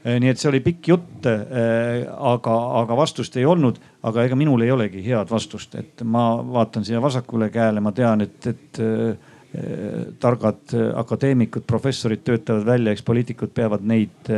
[0.02, 3.78] Eh, nii et see oli pikk jutt, eh, aga, aga vastust ei olnud,
[4.10, 8.26] aga ega minul ei olegi head vastust, et ma vaatan siia vasakule käele, ma tean,
[8.26, 8.82] et, et
[10.24, 14.30] targad akadeemikud, professorid töötavad välja, eks poliitikud peavad neid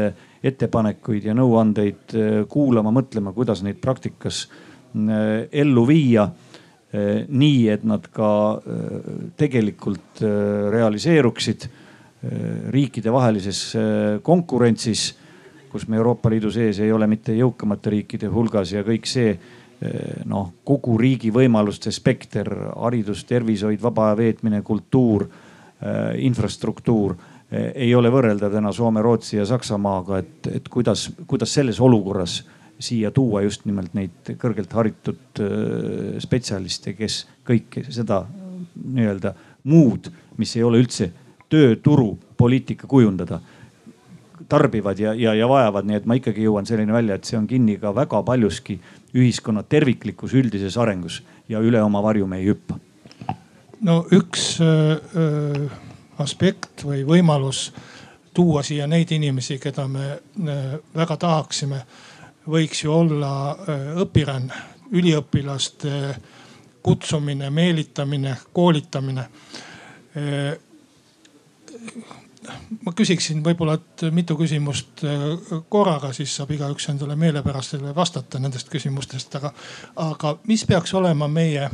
[0.42, 2.16] ettepanekuid ja nõuandeid
[2.50, 4.48] kuulama, mõtlema, kuidas neid praktikas
[5.54, 6.26] ellu viia
[6.94, 8.30] nii, et nad ka
[8.60, 9.08] eh,
[9.40, 11.70] tegelikult eh, realiseeruksid
[12.72, 13.58] riikidevahelises
[14.24, 15.02] konkurentsis,
[15.68, 19.34] kus me Euroopa Liidu sees ei ole mitte jõukamate riikide hulgas ja kõik see
[20.32, 25.28] noh, kogu riigi võimaluste spekter, haridus, tervishoid, vaba aja veetmine, kultuur,
[26.24, 27.18] infrastruktuur
[27.52, 32.40] ei ole võrreldav täna Soome, Rootsi ja Saksamaaga, et, et kuidas, kuidas selles olukorras
[32.80, 38.24] siia tuua just nimelt neid kõrgelt haritud äh, spetsialiste, kes kõike seda
[38.84, 39.34] nii-öelda
[39.70, 41.12] muud, mis ei ole üldse
[41.54, 43.40] tööturupoliitika kujundada,
[44.50, 47.48] tarbivad ja, ja, ja vajavad, nii et ma ikkagi jõuan selleni välja, et see on
[47.48, 48.80] kinni ka väga paljuski
[49.14, 52.80] ühiskonna terviklikus üldises arengus ja üle oma varju me ei hüppa.
[53.82, 55.72] no üks öö, äh, äh,
[56.24, 57.72] aspekt või võimalus
[58.34, 61.84] tuua siia neid inimesi, keda me öö, väga tahaksime
[62.50, 64.62] võiks ju olla äh, õpiränne,
[64.94, 66.16] üliõpilaste
[66.84, 69.28] kutsumine, meelitamine, koolitamine.
[70.18, 70.54] Äh,
[72.84, 75.26] ma küsiksin võib-olla, et mitu küsimust äh,
[75.70, 79.54] korraga, siis saab igaüks endale meelepärastele vastata nendest küsimustest, aga,
[79.96, 81.70] aga mis peaks olema meie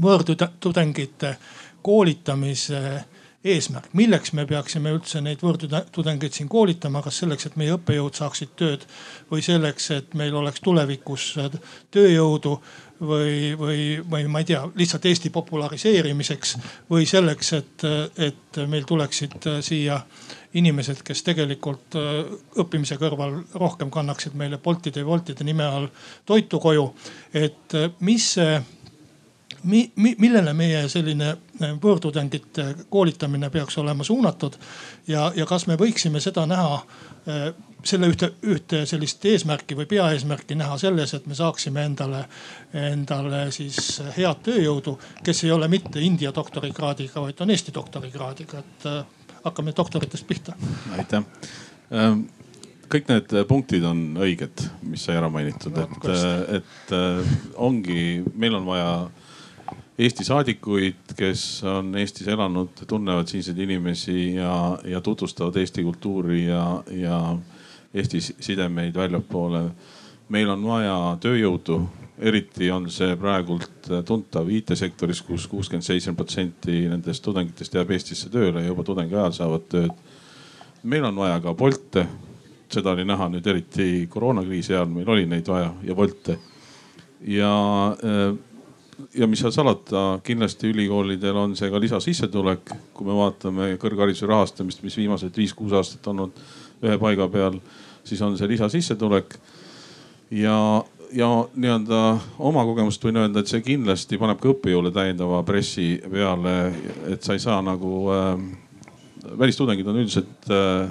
[0.00, 1.36] võõrtudengite
[1.82, 2.80] koolitamise
[3.44, 8.52] eesmärk, milleks me peaksime üldse neid võõrtudengeid siin koolitama, kas selleks, et meie õppejõud saaksid
[8.58, 8.86] tööd
[9.30, 11.32] või selleks, et meil oleks tulevikus
[11.94, 12.52] tööjõudu
[13.02, 16.54] või, või, või ma ei tea, lihtsalt Eesti populariseerimiseks
[16.90, 17.86] või selleks, et,
[18.30, 19.34] et meil tuleksid
[19.66, 19.98] siia
[20.54, 21.96] inimesed, kes tegelikult
[22.62, 25.90] õppimise kõrval rohkem kannaksid meile Boltide ja Woltide nime all
[26.28, 26.92] toitu koju.
[27.34, 28.60] et mis see
[29.62, 31.51] mi, mi, millele meie selline äh,
[31.82, 34.56] võõrtudengite koolitamine peaks olema suunatud
[35.08, 37.46] ja, ja kas me võiksime seda näha äh,
[37.84, 42.24] selle ühte, ühte sellist eesmärki või peaeesmärki näha selles, et me saaksime endale,
[42.78, 48.86] endale siis head tööjõudu, kes ei ole mitte India doktorikraadiga, vaid on Eesti doktorikraadiga, et
[48.90, 49.02] äh,
[49.42, 50.56] hakkame doktoritest pihta.
[50.98, 51.24] aitäh
[51.90, 52.24] ähm
[52.92, 56.08] kõik need punktid on õiged, mis sai ära mainitud, et,
[56.58, 56.92] et
[57.56, 58.90] ongi, meil on vaja
[59.98, 66.82] Eesti saadikuid, kes on Eestis elanud, tunnevad siinseid inimesi ja, ja tutvustavad Eesti kultuuri ja,
[66.90, 67.38] ja
[67.94, 69.70] Eesti sidemeid väljapoole.
[70.32, 71.76] meil on vaja tööjõudu,
[72.18, 78.30] eriti on see praegult tuntav IT-sektoris kus, kus kuuskümmend seitse protsenti nendest tudengitest jääb Eestisse
[78.32, 79.92] tööle juba tudengiajal saavad tööd.
[80.82, 82.06] meil on vaja ka Bolte,
[82.72, 86.38] seda oli näha nüüd eriti koroonakriisi ajal, meil oli neid vaja ja Bolte
[87.20, 87.52] ja
[87.92, 88.51] äh,
[89.14, 94.82] ja mis seal salata, kindlasti ülikoolidel on see ka lisasissetulek, kui me vaatame kõrghariduse rahastamist,
[94.86, 96.40] mis viimased viis-kuus aastat olnud
[96.82, 97.60] ühe paiga peal,
[98.04, 99.36] siis on see lisasissetulek.
[100.30, 100.56] ja,
[101.12, 102.02] ja nii-öelda
[102.38, 106.56] oma kogemust võin öelda, et see kindlasti paneb ka õppejõule täiendava pressi peale,
[107.12, 108.36] et sa ei saa nagu äh,,
[109.38, 110.90] välistudengid on üldiselt äh,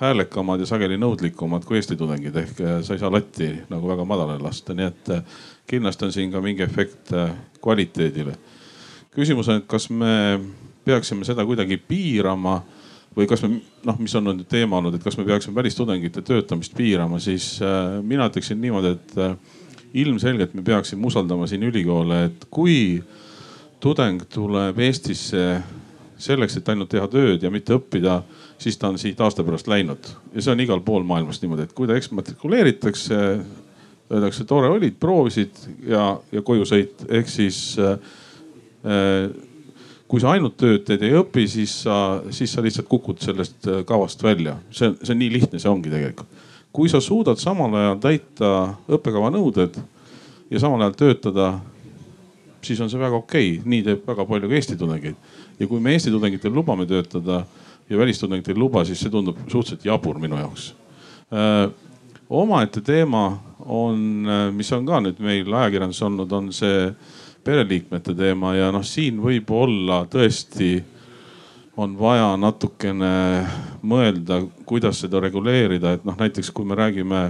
[0.00, 4.06] häälekamad ja sageli nõudlikumad kui Eesti tudengid ehk äh, sa ei saa latti nagu väga
[4.08, 5.36] madalale lasta, nii et äh,
[5.66, 8.36] kindlasti on siin ka mingi efekt äh, kvaliteedile.
[9.14, 10.40] küsimus on, et kas me
[10.84, 12.62] peaksime seda kuidagi piirama
[13.16, 16.74] või kas me noh, mis on nüüd teema olnud, et kas me peaksime välistudengite töötamist
[16.76, 19.36] piirama, siis äh, mina ütleksin niimoodi, et äh,
[19.94, 23.02] ilmselgelt me peaksime usaldama siin ülikoole, et kui
[23.80, 25.62] tudeng tuleb Eestisse
[26.18, 28.20] selleks, et ainult teha tööd ja mitte õppida,
[28.58, 30.10] siis ta on siit aasta pärast läinud.
[30.34, 33.20] ja see on igal pool maailmas niimoodi, et kui ta eksmatrikuleeritakse,
[34.12, 37.96] öeldakse, tore olid, proovisid ja, ja koju sõit, ehk siis äh,
[40.08, 41.98] kui sa ainult tööd teed, ei õpi, siis sa,
[42.34, 44.58] siis sa lihtsalt kukud sellest äh, kavast välja.
[44.70, 46.42] see see on nii lihtne, see ongi tegelikult.
[46.74, 48.48] kui sa suudad samal ajal täita
[48.90, 49.78] õppekava nõuded
[50.50, 51.52] ja samal ajal töötada,
[52.62, 55.16] siis on see väga okei okay., nii teeb väga palju ka Eesti tudengeid.
[55.58, 57.44] ja kui me Eesti tudengitel lubame töötada
[57.88, 60.74] ja välistudengitel ei luba, siis see tundub suhteliselt jabur minu jaoks
[61.32, 61.70] äh,
[62.42, 63.26] omaette teema
[63.64, 66.88] on, äh, mis on ka nüüd meil ajakirjanduses olnud, on see
[67.44, 70.78] pereliikmete teema ja noh, siin võib-olla tõesti
[71.76, 73.14] on vaja natukene
[73.82, 77.24] mõelda, kuidas seda reguleerida, et noh, näiteks kui me räägime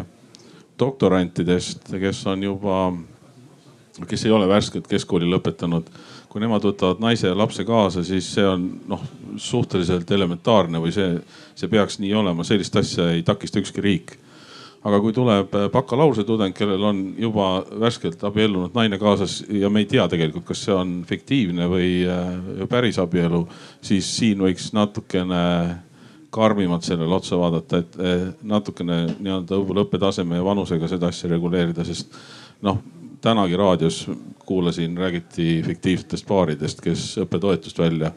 [0.79, 2.81] doktorantidest, kes on juba,
[4.09, 5.89] kes ei ole värskelt keskkooli lõpetanud.
[6.35, 9.03] kui nemad võtavad naise ja lapse kaasa, siis see on noh,
[9.39, 11.21] suhteliselt elementaarne või see,
[11.55, 14.17] see peaks nii olema, sellist asja ei takista ükski riik
[14.85, 17.49] aga kui tuleb äh, bakalaureuse tudeng, kellel on juba
[17.81, 22.67] värskelt abiellunud naine kaasas ja me ei tea tegelikult, kas see on fiktiivne või äh,
[22.71, 23.45] päris abielu,
[23.85, 25.41] siis siin võiks natukene
[26.35, 31.87] karmimalt sellele otsa vaadata, et äh, natukene nii-öelda võib-olla õppetaseme ja vanusega seda asja reguleerida,
[31.87, 32.13] sest
[32.67, 32.83] noh,
[33.25, 34.05] tänagi raadios
[34.45, 38.13] kuulasin, räägiti fiktiivsetest paaridest, kes õppetoetust välja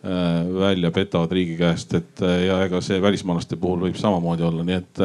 [0.00, 5.00] välja petavad riigi käest, et ja ega see välismaalaste puhul võib samamoodi olla, nii et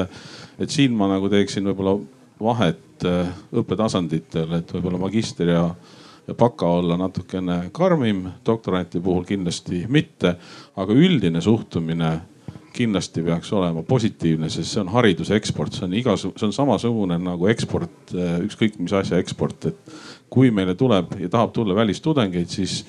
[0.59, 1.97] et siin ma nagu teeksin võib-olla
[2.41, 5.65] vahet äh, õppetasanditel, et võib-olla magister ja,
[6.27, 10.35] ja baka olla natukene karmim, doktoranti puhul kindlasti mitte.
[10.75, 12.19] aga üldine suhtumine
[12.75, 17.17] kindlasti peaks olema positiivne, sest see on hariduse eksport, see on igas, see on samasugune
[17.23, 19.95] nagu eksport, äh, ükskõik mis asja eksport, et
[20.29, 22.81] kui meile tuleb ja tahab tulla välistudengeid, siis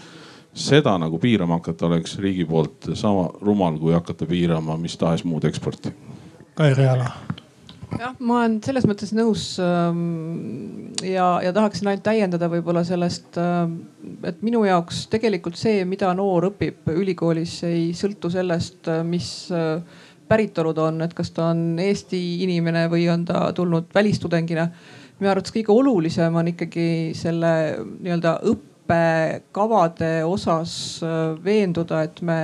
[0.56, 5.44] seda nagu piirama hakata oleks riigi poolt sama rumal, kui hakata piirama mis tahes muud
[5.46, 5.92] eksporti.
[6.56, 7.10] Kairi Ala
[7.98, 13.78] jah, ma olen selles mõttes nõus ähm, ja, ja tahaksin ainult täiendada võib-olla sellest, ähm,
[14.26, 19.80] et minu jaoks tegelikult see, mida noor õpib ülikoolis, ei sõltu sellest, äh, mis äh,
[20.28, 24.68] päritolu ta on, et kas ta on Eesti inimene või on ta tulnud välistudengina.
[25.18, 32.40] minu arvates kõige olulisem on ikkagi selle nii-öelda õppekavade osas äh, veenduda, et me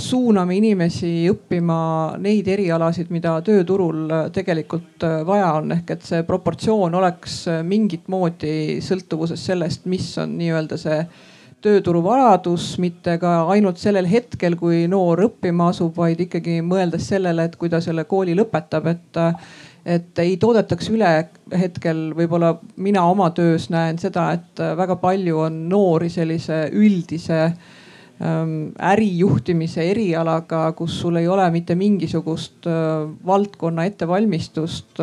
[0.00, 1.80] suuname inimesi õppima
[2.22, 8.08] neid erialasid, mida tööturul äh, tegelikult äh, vaja on, ehk et see proportsioon oleks mingit
[8.08, 11.00] moodi sõltuvuses sellest, mis on nii-öelda see
[11.60, 17.50] tööturu vajadus, mitte ka ainult sellel hetkel, kui noor õppima asub, vaid ikkagi mõeldes sellele,
[17.50, 19.20] et kui ta selle kooli lõpetab, et
[19.90, 21.10] et ei toodetaks üle
[21.56, 27.78] hetkel, võib-olla mina oma töös näen seda, et väga palju on noori sellise üldise äh,
[28.20, 32.68] ärijuhtimise erialaga, kus sul ei ole mitte mingisugust
[33.26, 35.00] valdkonna ettevalmistust.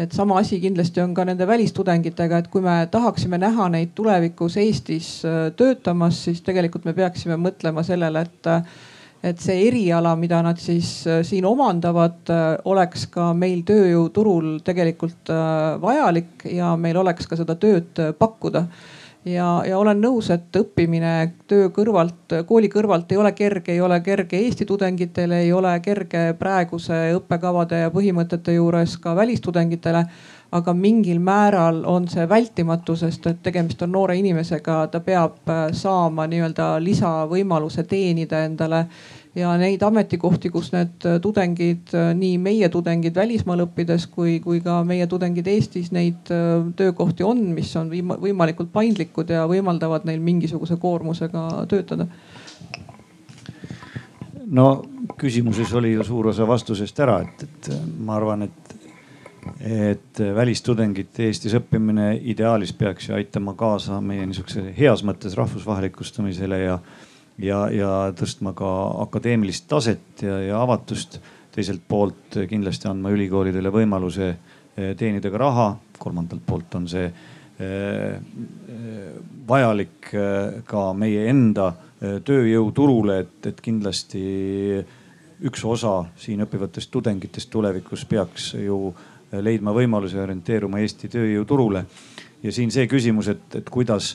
[0.00, 4.56] et sama asi kindlasti on ka nende välistudengitega, et kui me tahaksime näha neid tulevikus
[4.56, 5.22] Eestis
[5.56, 8.48] töötamas, siis tegelikult me peaksime mõtlema sellele, et
[9.22, 12.30] et see eriala, mida nad siis siin omandavad,
[12.64, 15.28] oleks ka meil tööjõuturul tegelikult
[15.82, 18.64] vajalik ja meil oleks ka seda tööd pakkuda
[19.24, 21.12] ja, ja olen nõus, et õppimine
[21.48, 26.32] töö kõrvalt, kooli kõrvalt ei ole kerge, ei ole kerge Eesti tudengitele, ei ole kerge
[26.38, 30.04] praeguse õppekavade ja põhimõtete juures ka välistudengitele.
[30.50, 36.26] aga mingil määral on see vältimatu, sest et tegemist on noore inimesega, ta peab saama
[36.26, 38.86] nii-öelda lisavõimaluse teenida endale
[39.34, 44.60] ja neid ametikohti, kus need äh, tudengid, äh, nii meie tudengid välismaal õppides kui, kui
[44.64, 50.22] ka meie tudengid Eestis, neid äh, töökohti on, mis on võimalikult paindlikud ja võimaldavad neil
[50.24, 52.08] mingisuguse koormusega töötada.
[54.50, 54.66] no
[55.18, 57.68] küsimuses oli ju suur osa vastusest ära, et, et
[58.02, 58.74] ma arvan, et,
[59.62, 66.80] et välistudengite Eestis õppimine ideaalis peaks ju aitama kaasa meie niisuguse heas mõttes rahvusvahelikustumisele ja
[67.42, 68.70] ja, ja tõstma ka
[69.06, 71.20] akadeemilist taset ja, ja avatust.
[71.50, 77.08] teiselt poolt kindlasti andma ülikoolidele võimaluse eh, teenida ka raha, kolmandalt poolt on see
[77.58, 78.20] eh,
[79.48, 84.20] vajalik eh, ka meie enda tööjõuturule, et, et kindlasti
[85.44, 88.94] üks osa siin õppivatest tudengitest tulevikus peaks ju
[89.36, 91.84] leidma võimaluse orienteeruma Eesti tööjõuturule.
[92.42, 94.14] ja siin see küsimus, et, et kuidas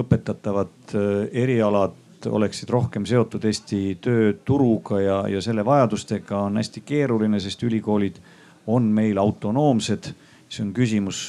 [0.00, 0.94] õpetatavad
[1.42, 8.20] erialad oleksid rohkem seotud Eesti tööturuga ja, ja selle vajadustega on hästi keeruline, sest ülikoolid
[8.66, 10.12] on meil autonoomsed.
[10.50, 11.28] see on küsimus,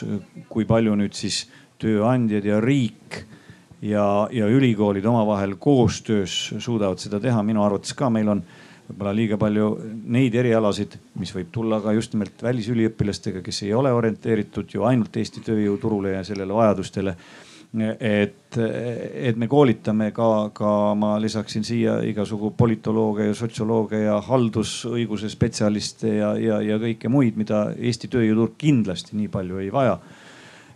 [0.50, 1.44] kui palju nüüd siis
[1.82, 3.20] tööandjad ja riik
[3.82, 7.44] ja, ja ülikoolid omavahel koostöös suudavad seda teha.
[7.44, 8.44] minu arvates ka meil on
[8.92, 9.68] võib-olla liiga palju
[10.12, 15.16] neid erialasid, mis võib tulla ka just nimelt välisüliõpilastega, kes ei ole orienteeritud ju ainult
[15.18, 17.16] Eesti tööjõuturule ja sellele vajadustele.
[17.80, 25.30] Et, et me koolitame ka, ka ma lisaksin siia igasugu politoloogia ja sotsioloogia ja haldusõiguse
[25.32, 29.96] spetsialiste ja, ja, ja kõike muid, mida Eesti tööjõuturg kindlasti nii palju ei vaja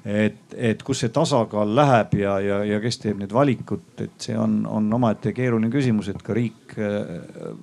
[0.05, 4.37] et, et kus see tasakaal läheb ja, ja, ja kes teeb need valikud, et see
[4.37, 7.15] on, on omaette keeruline küsimus, et ka riik äh,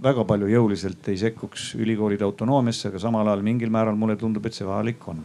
[0.02, 4.58] väga palju jõuliselt ei sekkuks ülikoolide autonoomiasse, aga samal ajal mingil määral mulle tundub, et
[4.58, 5.22] see vajalik on.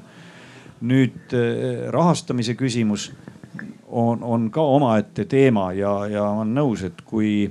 [0.87, 3.09] nüüd äh, rahastamise küsimus
[3.87, 7.49] on, on ka omaette teema ja, ja ma olen nõus, et kui,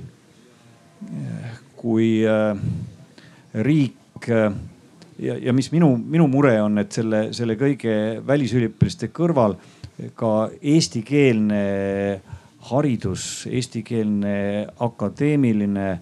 [1.77, 2.59] kui äh,
[3.65, 9.57] riik ja, ja mis minu, minu mure on, et selle, selle kõige välisüliõpilaste kõrval
[10.17, 11.61] ka eestikeelne
[12.69, 16.01] haridus, eestikeelne akadeemiline äh,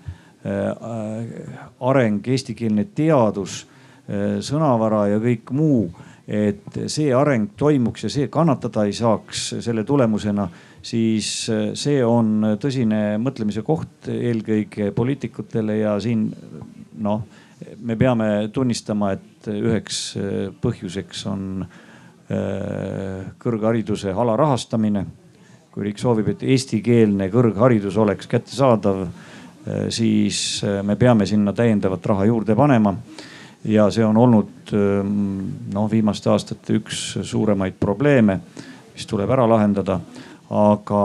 [1.80, 5.88] areng, eestikeelne teadus äh,, sõnavara ja kõik muu.
[6.28, 10.48] Et see areng toimuks ja see kannatada ei saaks selle tulemusena,
[10.86, 16.30] siis äh, see on tõsine mõtlemise koht eelkõige poliitikutele ja siin
[17.06, 17.26] noh
[17.86, 25.06] me peame tunnistama, et üheks äh, põhjuseks on äh, kõrghariduse alarahastamine.
[25.76, 29.02] kui riik soovib, et eestikeelne kõrgharidus oleks kättesaadav,
[29.92, 32.94] siis me peame sinna täiendavat raha juurde panema.
[33.66, 34.72] Ja see on olnud
[35.74, 38.40] noh, viimaste aastate üks suuremaid probleeme,
[38.94, 40.00] mis tuleb ära lahendada.
[40.50, 41.04] aga,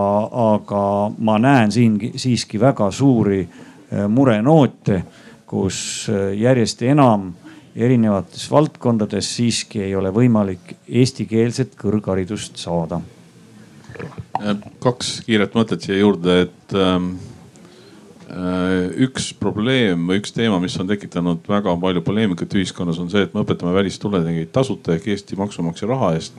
[0.52, 0.82] aga
[1.18, 3.48] ma näen siin siiski väga suuri
[4.08, 5.02] murenoote
[5.50, 7.32] kus äh, järjest enam
[7.74, 13.00] erinevates valdkondades siiski ei ole võimalik eestikeelset kõrgharidust saada.
[14.82, 16.74] Kaks kiiret mõtet siia juurde, et
[18.30, 23.34] üks probleem või üks teema, mis on tekitanud väga palju poleemikat ühiskonnas, on see, et
[23.34, 26.36] me õpetame välistudengeid tasuta ehk Eesti maksumaksja raha eest.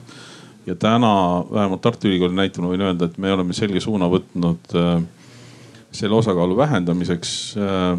[0.66, 4.76] ja täna vähemalt Tartu Ülikooli näitel ma võin öelda, et me oleme selge suuna võtnud
[4.78, 5.02] äh,
[5.92, 7.98] selle osakaalu vähendamiseks äh,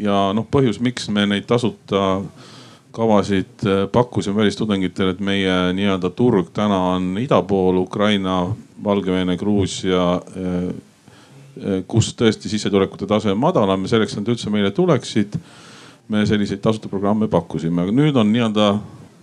[0.00, 2.20] ja noh, põhjus, miks me neid tasuta
[2.96, 8.38] kavasid äh, pakkusime välistudengitele, et meie nii-öelda turg täna on ida pool Ukraina,
[8.84, 10.70] Valgevene, Gruusia äh, äh,
[11.88, 15.38] kus tõesti sissetulekute tase on madalam ja selleks, et nad üldse meile tuleksid,
[16.12, 18.68] me selliseid tasuta programme pakkusime, aga nüüd on nii-öelda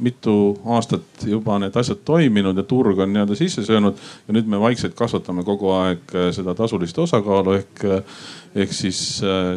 [0.03, 4.59] mitu aastat juba need asjad toiminud ja turg on nii-öelda sisse söönud ja nüüd me
[4.59, 8.17] vaikselt kasvatame kogu aeg äh, seda tasulist osakaalu ehk, äh,
[8.65, 8.99] ehk siis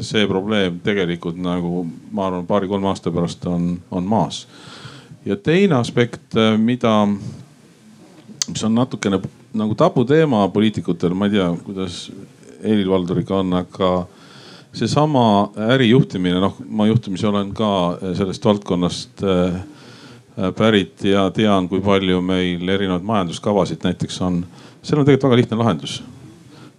[0.06, 4.44] see probleem tegelikult nagu ma arvan, paari-kolme aasta pärast on, on maas.
[5.24, 6.94] ja teine aspekt, mida,
[8.48, 9.20] mis on natukene
[9.56, 12.10] nagu tabuteema poliitikutel, ma ei tea, kuidas
[12.62, 14.06] Helir-Valdoriga on, aga
[14.76, 17.68] seesama ärijuhtimine, noh, ma juhtumisi olen ka
[18.16, 19.60] sellest valdkonnast äh,
[20.38, 24.42] Äh, pärit ja tean, kui palju meil erinevaid majanduskavasid näiteks on.
[24.82, 26.02] seal on tegelikult väga lihtne lahendus.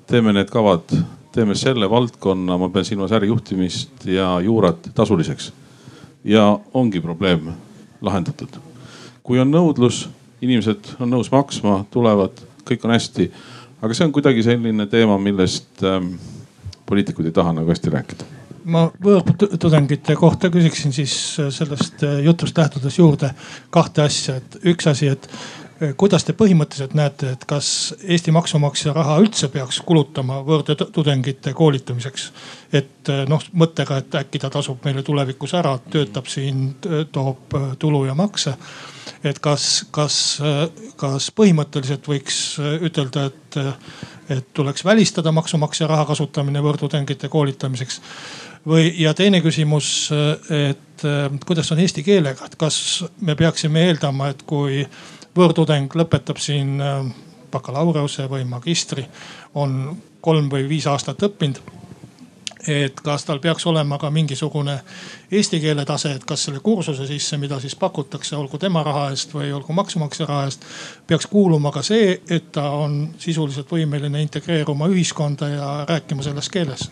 [0.08, 0.94] teeme need kavad,
[1.34, 5.54] teeme selle valdkonna, ma pean silmas ärijuhtimist ja juurat tasuliseks.
[6.24, 7.50] ja ongi probleem
[8.02, 8.60] lahendatud.
[9.24, 10.08] kui on nõudlus,
[10.42, 12.38] inimesed on nõus maksma, tulevad,
[12.70, 13.32] kõik on hästi.
[13.82, 16.16] Aga see on kuidagi selline teema, millest ähm,
[16.86, 18.34] poliitikud ei taha nagu hästi rääkida
[18.68, 23.32] ma võõrtudengite kohta küsiksin siis äh, sellest äh, jutust lähtudes juurde
[23.74, 27.70] kahte asja, et üks asi, et äh, kuidas te põhimõtteliselt näete, et kas
[28.04, 32.32] Eesti maksumaksja raha üldse peaks kulutama võõrtudengite koolitamiseks?
[32.76, 36.74] et noh, mõttega, et äkki ta tasub meile tulevikus ära, töötab siin,
[37.16, 38.58] toob tulu ja makse.
[39.30, 40.18] Et kas, kas,
[41.00, 42.40] kas põhimõtteliselt võiks
[42.88, 43.60] ütelda, et,
[44.38, 48.02] et tuleks välistada maksumaksja raha kasutamine võõrtudengite koolitamiseks?
[48.68, 50.10] Või, ja teine küsimus,
[50.52, 51.06] et
[51.48, 54.82] kuidas on eesti keelega, et kas me peaksime eeldama, et kui
[55.38, 57.02] võõrtudeng lõpetab siin äh,
[57.52, 59.06] bakalaureuse või magistri,
[59.56, 61.62] on kolm või viis aastat õppinud
[62.68, 64.80] et kas tal peaks olema ka mingisugune
[65.32, 69.34] eesti keele tase, et kas selle kursuse sisse, mida siis pakutakse, olgu tema raha eest
[69.36, 70.66] või olgu maksumaksja raha eest,
[71.08, 76.90] peaks kuuluma ka see, et ta on sisuliselt võimeline integreeruma ühiskonda ja rääkima selles keeles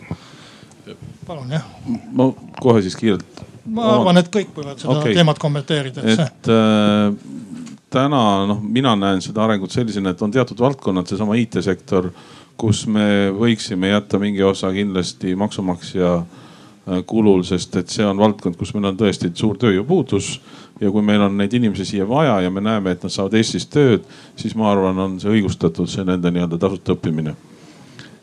[1.26, 1.64] palun jah.
[2.12, 3.42] ma kohe siis kiirelt.
[3.66, 5.14] ma arvan, et kõik võivad seda okay.
[5.16, 6.04] teemat kommenteerida.
[6.12, 12.10] et äh, täna noh, mina näen seda arengut sellisena, et on teatud valdkonnad, seesama IT-sektor,
[12.60, 18.58] kus me võiksime jätta mingi osa kindlasti maksumaksja äh, kulul, sest et see on valdkond,
[18.60, 20.38] kus meil on tõesti suur tööjõupuudus.
[20.80, 23.64] ja kui meil on neid inimesi siia vaja ja me näeme, et nad saavad Eestis
[23.72, 24.04] tööd,
[24.36, 27.32] siis ma arvan, on see õigustatud, see nende nii-öelda tasuta õppimine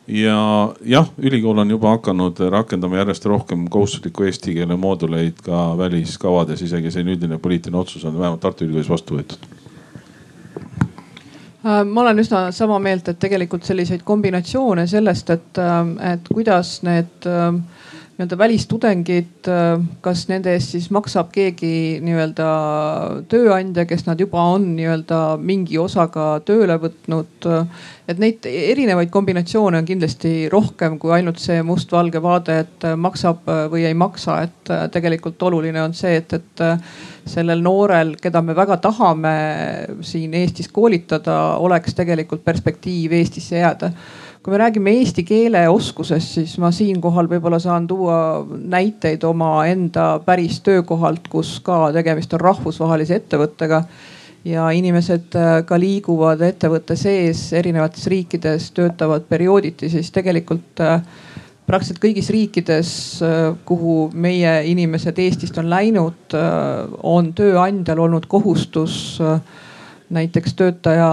[0.06, 0.38] ja
[0.84, 6.92] jah, ülikool on juba hakanud rakendama järjest rohkem kohustuslikku eesti keele mooduleid ka väliskavades, isegi
[6.92, 9.63] selline üldine poliitiline otsus on vähemalt Tartu Ülikoolis vastu võetud
[11.64, 17.28] ma olen üsna sama meelt, et tegelikult selliseid kombinatsioone sellest, et, äh, et kuidas need
[17.30, 17.54] äh,
[18.14, 19.48] nii-öelda välistudengid,
[20.04, 22.46] kas nende eest siis maksab keegi nii-öelda
[23.30, 27.48] tööandja, kes nad juba on nii-öelda mingi osaga tööle võtnud.
[28.06, 33.86] et neid erinevaid kombinatsioone on kindlasti rohkem kui ainult see mustvalge vaade, et maksab või
[33.88, 36.64] ei maksa, et tegelikult oluline on see, et, et
[37.26, 39.34] sellel noorel, keda me väga tahame
[40.06, 43.90] siin Eestis koolitada, oleks tegelikult perspektiiv Eestisse jääda
[44.44, 50.58] kui me räägime eesti keele oskusest, siis ma siinkohal võib-olla saan tuua näiteid omaenda päris
[50.66, 53.80] töökohalt, kus ka tegemist on rahvusvahelise ettevõttega.
[54.44, 60.98] Ja inimesed äh, ka liiguvad ettevõtte sees erinevates riikides, töötavad periooditi, siis tegelikult äh,
[61.64, 62.90] praktiliselt kõigis riikides,
[63.24, 66.36] äh, kuhu meie inimesed Eestist on läinud,
[67.00, 69.16] on tööandjal olnud kohustus
[70.14, 71.08] näiteks töötaja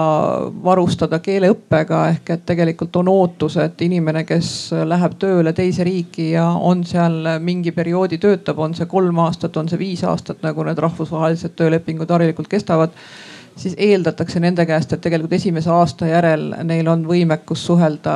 [0.63, 6.47] varustada keeleõppega ehk et tegelikult on ootus, et inimene, kes läheb tööle teise riiki ja
[6.53, 10.79] on seal mingi perioodi töötab, on see kolm aastat, on see viis aastat, nagu need
[10.85, 12.95] rahvusvahelised töölepingud harilikult kestavad
[13.55, 18.13] siis eeldatakse nende käest, et tegelikult esimese aasta järel neil on võimekus suhelda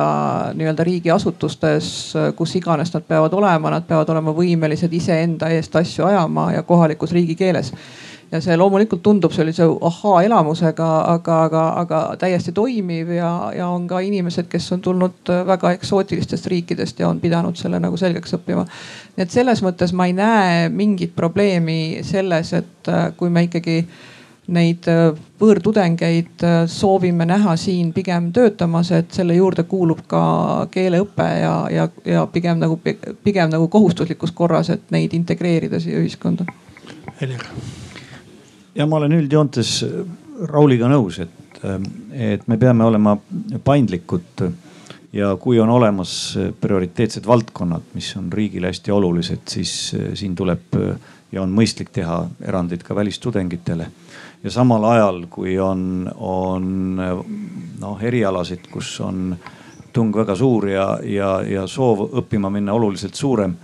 [0.56, 1.90] nii-öelda riigiasutustes,
[2.36, 7.12] kus iganes nad peavad olema, nad peavad olema võimelised iseenda eest asju ajama ja kohalikus
[7.16, 7.72] riigikeeles
[8.32, 14.00] ja see loomulikult tundub sellise ahaa-elamusega, aga, aga, aga täiesti toimiv ja, ja on ka
[14.02, 18.66] inimesed, kes on tulnud väga eksootilistest riikidest ja on pidanud selle nagu selgeks õppima.
[19.16, 23.78] nii et selles mõttes ma ei näe mingit probleemi selles, et äh, kui me ikkagi
[24.46, 25.08] neid äh,
[25.40, 31.88] võõrtudengeid äh, soovime näha siin pigem töötamas, et selle juurde kuulub ka keeleõpe ja, ja,
[32.04, 32.78] ja pigem nagu,
[33.24, 36.46] pigem nagu kohustuslikus korras, et neid integreerida siia ühiskonda.
[37.20, 37.42] Helir
[38.76, 39.80] ja ma olen üldjoontes
[40.50, 41.60] Rauliga nõus, et,
[42.12, 43.16] et me peame olema
[43.64, 44.44] paindlikud
[45.16, 49.72] ja kui on olemas prioriteetsed valdkonnad, mis on riigile hästi olulised, siis
[50.14, 50.76] siin tuleb
[51.32, 53.86] ja on mõistlik teha erandeid ka välistudengitele.
[54.44, 56.66] ja samal ajal, kui on, on
[57.80, 59.36] noh erialasid, kus on
[59.92, 63.56] tung väga suur ja, ja, ja soov õppima minna oluliselt suurem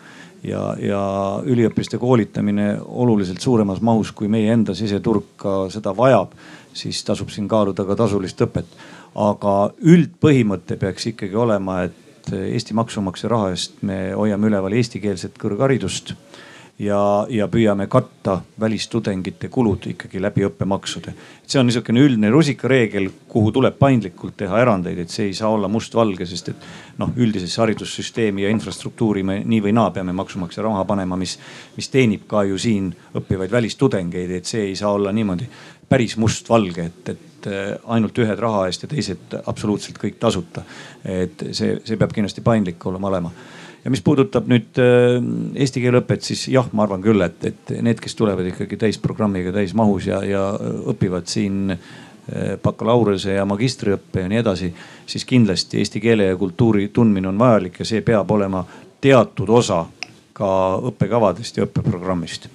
[0.45, 1.03] ja, ja
[1.45, 6.35] üliõpilaste koolitamine oluliselt suuremas mahus, kui meie enda siseturg ka seda vajab,
[6.75, 8.79] siis tasub siin kaaluda ka tasulist õpet.
[9.15, 11.99] aga üldpõhimõte peaks ikkagi olema, et
[12.33, 16.15] Eesti maksumaksja raha eest me hoiame üleval eestikeelset kõrgharidust
[16.79, 21.15] ja, ja püüame katta välistudengite kulud ikkagi läbi õppemaksude.
[21.47, 25.69] see on niisugune üldine rusikareegel, kuhu tuleb paindlikult teha erandeid, et see ei saa olla
[25.69, 26.65] mustvalge, sest et
[26.99, 31.39] noh, üldisesse haridussüsteemi ja infrastruktuuri me nii või naa peame maksumaksja raha panema, mis,
[31.77, 35.49] mis teenib ka ju siin õppivaid välistudengeid, et see ei saa olla niimoodi
[35.89, 40.65] päris mustvalge, et, et äh, ainult ühed raha eest ja teised absoluutselt kõik tasuta.
[41.05, 43.33] et see, see peab kindlasti paindlik olema, olema
[43.85, 45.19] ja mis puudutab nüüd äh,
[45.59, 49.55] eesti keele õpet, siis jah, ma arvan küll, et, et need, kes tulevad ikkagi täisprogrammiga,
[49.55, 50.45] täismahus ja, ja
[50.93, 54.71] õpivad siin äh, bakalaureuse ja magistriõppe ja nii edasi,
[55.07, 58.65] siis kindlasti eesti keele ja kultuuri tundmine on vajalik ja see peab olema
[59.03, 59.85] teatud osa
[60.33, 60.49] ka
[60.91, 62.49] õppekavadest ja õppeprogrammist.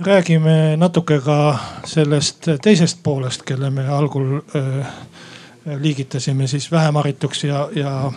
[0.00, 4.94] räägime natuke ka sellest teisest poolest, kelle me algul äh,
[5.80, 8.12] liigitasime siis vähem harituks ja, ja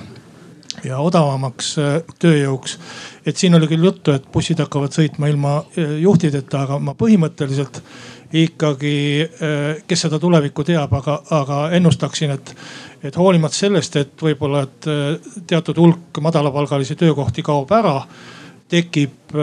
[0.88, 2.78] ja odavamaks äh, tööjõuks.
[3.26, 7.82] et siin oli küll juttu, et bussid hakkavad sõitma ilma äh, juhtideta, aga ma põhimõtteliselt
[8.34, 12.56] ikkagi, äh, kes seda tulevikku teab, aga, aga ennustaksin, et,
[13.04, 14.90] et hoolimata sellest, et võib-olla, et
[15.48, 18.00] teatud hulk madalapalgalisi töökohti kaob ära
[18.74, 19.36] tekib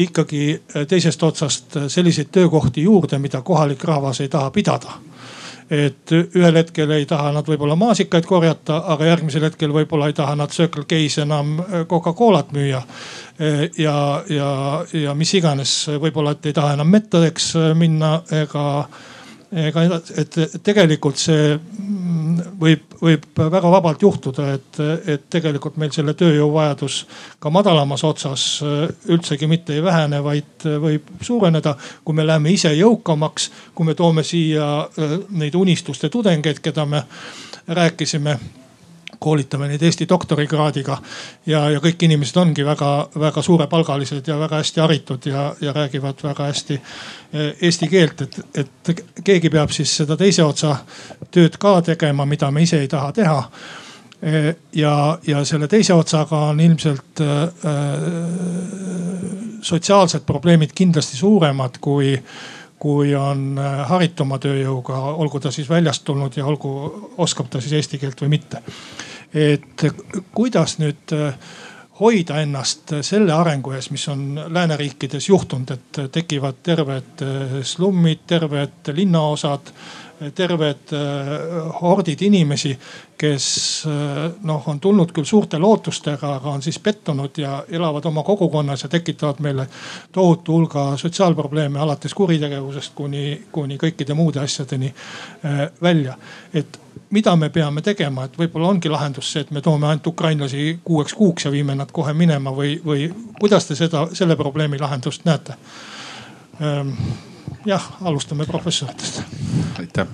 [0.00, 0.44] ikkagi
[0.88, 4.94] teisest otsast selliseid töökohti juurde, mida kohalik rahvas ei taha pidada
[5.72, 10.34] et ühel hetkel ei taha nad võib-olla maasikaid korjata, aga järgmisel hetkel võib-olla ei taha
[10.36, 12.82] nad Circle K-s enam äh, Coca-Colat müüa.
[13.40, 13.96] Äh, ja,
[14.28, 14.50] ja,
[14.92, 18.66] ja mis iganes, võib-olla, et ei taha enam mettadeks äh, minna ega
[19.52, 19.82] ega
[20.16, 24.80] et tegelikult see mm, võib, võib väga vabalt juhtuda, et,
[25.12, 27.02] et tegelikult meil selle tööjõuvajadus
[27.42, 31.76] ka madalamas otsas äh, üldsegi mitte ei vähene, vaid äh, võib suureneda.
[32.04, 37.04] kui me läheme ise jõukamaks, kui me toome siia äh, neid unistuste tudengeid, keda me
[37.68, 38.38] rääkisime
[39.22, 40.98] koolitame neid Eesti doktorikraadiga.
[41.46, 46.48] ja, ja kõik inimesed ongi väga-väga suurepalgalised ja väga hästi haritud ja, ja räägivad väga
[46.50, 50.76] hästi eh, eesti keelt, et, et keegi peab siis seda teise otsa
[51.30, 53.38] tööd ka tegema, mida me ise ei taha teha
[54.72, 57.22] ja, ja selle teise otsaga on ilmselt
[59.62, 62.14] sotsiaalsed probleemid kindlasti suuremad kui
[62.82, 63.54] kui on
[63.86, 66.72] harituma tööjõuga, olgu ta siis väljast tulnud ja olgu,
[67.22, 68.58] oskab ta siis eesti keelt või mitte.
[69.34, 69.84] Et
[70.34, 71.14] kuidas nüüd
[72.00, 77.24] hoida ennast selle arengu ees, mis on lääneriikides juhtunud, et tekivad terved
[77.64, 79.72] slummid, terved linnaosad
[80.34, 80.92] terved
[81.80, 82.72] hordid inimesi,
[83.18, 83.46] kes
[84.46, 88.90] noh, on tulnud küll suurte lootustega, aga on siis pettunud ja elavad oma kogukonnas ja
[88.92, 89.66] tekitavad meile
[90.12, 94.94] tohutu hulga sotsiaalprobleeme, alates kuritegevusest kuni, kuni kõikide muude asjadeni
[95.82, 96.16] välja.
[96.54, 96.81] et
[97.12, 101.14] mida me peame tegema, et võib-olla ongi lahendus see, et me toome ainult ukrainlasi kuueks
[101.14, 103.10] kuuks ja viime nad kohe minema või, või
[103.40, 105.56] kuidas te seda, selle probleemi lahendust näete?
[106.60, 106.94] Ehm,
[107.68, 109.22] jah, alustame professoritest.
[109.80, 110.08] aitäh,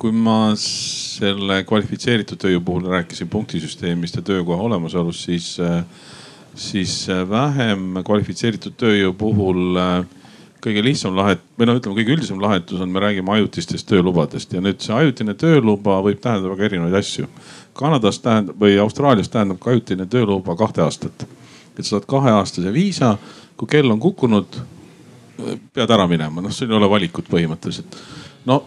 [0.00, 5.56] kui ma selle kvalifitseeritud tööjõu puhul rääkisin punktisüsteemist ja töökoha olemasolust, siis,
[6.54, 6.94] siis
[7.28, 10.19] vähem kvalifitseeritud tööjõu puhul äh,
[10.60, 14.60] kõige lihtsam lahet- või noh, ütleme kõige üldisem lahendus on, me räägime ajutistest töölubadest ja
[14.60, 17.28] nüüd see ajutine tööluba võib tähendada väga erinevaid asju.
[17.74, 21.26] Kanadas tähendab või Austraalias tähendab ka ajutine tööluba kahte aastat.
[21.78, 23.16] et sa saad kaheaastase viisa,
[23.56, 24.46] kui kell on kukkunud,
[25.72, 27.96] pead ära minema, noh, sul ei ole valikut põhimõtteliselt.
[28.44, 28.64] no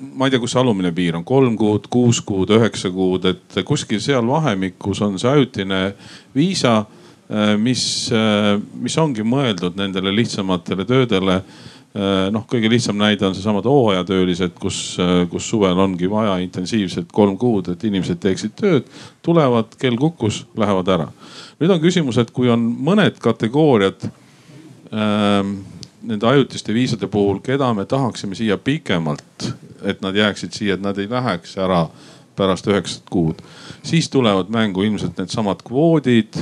[0.00, 3.60] ma ei tea, kus see alumine piir on, kolm kuud, kuus kuud, üheksa kuud, et
[3.64, 5.94] kuskil seal vahemikus on see ajutine
[6.34, 6.84] viisa
[7.60, 11.40] mis, äh, mis ongi mõeldud nendele lihtsamatele töödele.
[11.90, 14.98] Äh, noh, kõige lihtsam näide on seesamad hooajatöölised, kus,
[15.30, 18.86] kus suvel ongi vaja intensiivselt kolm kuud, et inimesed teeksid tööd,
[19.26, 21.08] tulevad, kell kukkus, lähevad ära.
[21.60, 25.58] nüüd on küsimus, et kui on mõned kategooriad ähm,
[26.02, 29.50] nende ajutiste viisade puhul, keda me tahaksime siia pikemalt,
[29.82, 31.84] et nad jääksid siia, et nad ei läheks ära
[32.36, 33.42] pärast üheksat kuud,
[33.82, 36.38] siis tulevad mängu ilmselt needsamad kvoodid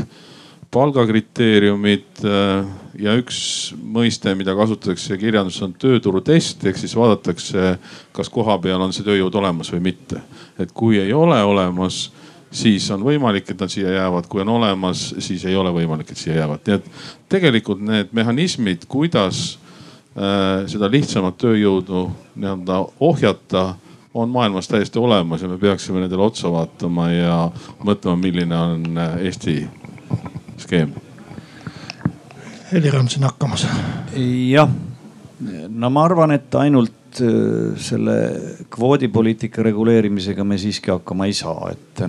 [0.75, 2.67] palgakriteeriumid äh,
[3.01, 3.39] ja üks
[3.79, 7.77] mõiste, mida kasutatakse kirjanduses on tööturutest ehk siis vaadatakse,
[8.17, 10.21] kas kohapeal on see tööjõud olemas või mitte.
[10.59, 12.11] et kui ei ole olemas,
[12.51, 16.21] siis on võimalik, et nad siia jäävad, kui on olemas, siis ei ole võimalik, et
[16.21, 16.61] siia jäävad.
[16.67, 16.91] nii et
[17.29, 19.59] tegelikult need mehhanismid, kuidas
[20.17, 23.75] äh, seda lihtsamat tööjõudu nii-öelda ohjata
[24.15, 27.37] on maailmas täiesti olemas ja me peaksime nendele otsa vaatama ja
[27.85, 29.63] mõtlema, milline on äh, Eesti
[30.63, 30.93] skeem.
[32.73, 33.67] Helir on siin hakkamas.
[34.51, 34.71] jah,
[35.69, 38.17] no ma arvan, et ainult äh, selle
[38.71, 42.03] kvoodipoliitika reguleerimisega me siiski hakkama ei saa, et,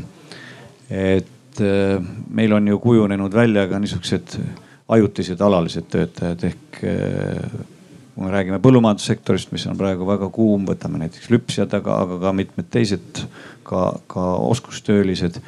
[0.90, 4.40] et äh, meil on ju kujunenud välja ka niisugused
[4.90, 7.60] ajutised alalised töötajad ehk äh,
[8.20, 12.34] kui me räägime põllumajandussektorist, mis on praegu väga kuum, võtame näiteks lüpsjad, aga, aga ka
[12.36, 13.22] mitmed teised,
[13.64, 15.40] ka, ka oskustöölised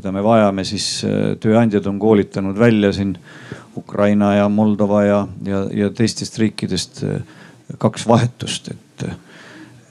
[0.00, 3.14] keda me vajame, siis äh, tööandjad on koolitanud välja siin
[3.76, 7.20] Ukraina ja Moldova ja, ja, ja teistest riikidest äh,
[7.78, 9.04] kaks vahetust, et,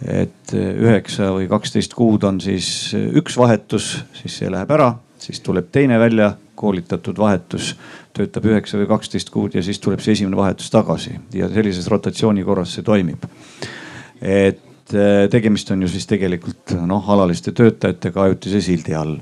[0.03, 4.89] et üheksa või kaksteist kuud on siis üks vahetus, siis see läheb ära,
[5.21, 7.71] siis tuleb teine välja koolitatud vahetus,
[8.15, 12.43] töötab üheksa või kaksteist kuud ja siis tuleb see esimene vahetus tagasi ja sellises rotatsiooni
[12.43, 13.23] korras see toimib.
[14.19, 19.15] et äh, tegemist on ju siis tegelikult noh, alaliste töötajatega ajutise sildi all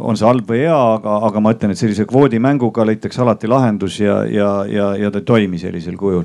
[0.00, 4.00] on see halb või hea, aga, aga ma ütlen, et sellise kvoodimänguga leitakse alati lahendus
[4.00, 6.24] ja, ja, ja, ja ta ei toimi sellisel kujul.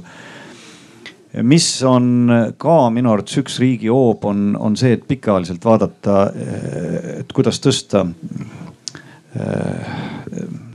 [1.45, 6.24] mis on ka minu arvates üks riigi hoob, on, on see, et pikaajaliselt vaadata,
[7.20, 8.07] et kuidas tõsta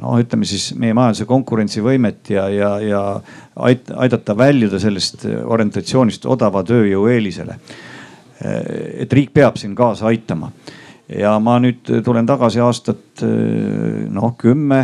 [0.00, 3.02] no ütleme siis meie majanduse konkurentsivõimet ja, ja, ja
[3.98, 7.58] aidata väljuda sellest orientatsioonist odava tööjõu eelisele.
[8.44, 10.52] et riik peab siin kaasa aitama
[11.08, 14.80] ja ma nüüd tulen tagasi aastat eh, noh kümme,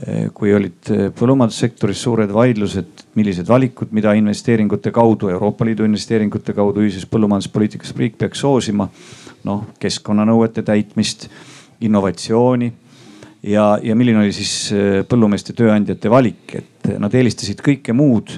[0.00, 6.54] eh, kui olid eh, põllumajandussektoris suured vaidlused, millised valikud, mida investeeringute kaudu, Euroopa Liidu investeeringute
[6.56, 8.88] kaudu ühises põllumajanduspoliitikas riik peaks soosima.
[9.46, 11.28] noh, keskkonnanõuete täitmist,
[11.80, 12.66] innovatsiooni
[13.46, 14.74] ja, ja milline oli siis
[15.08, 18.34] põllumeeste tööandjate valik, et nad eelistasid kõike muud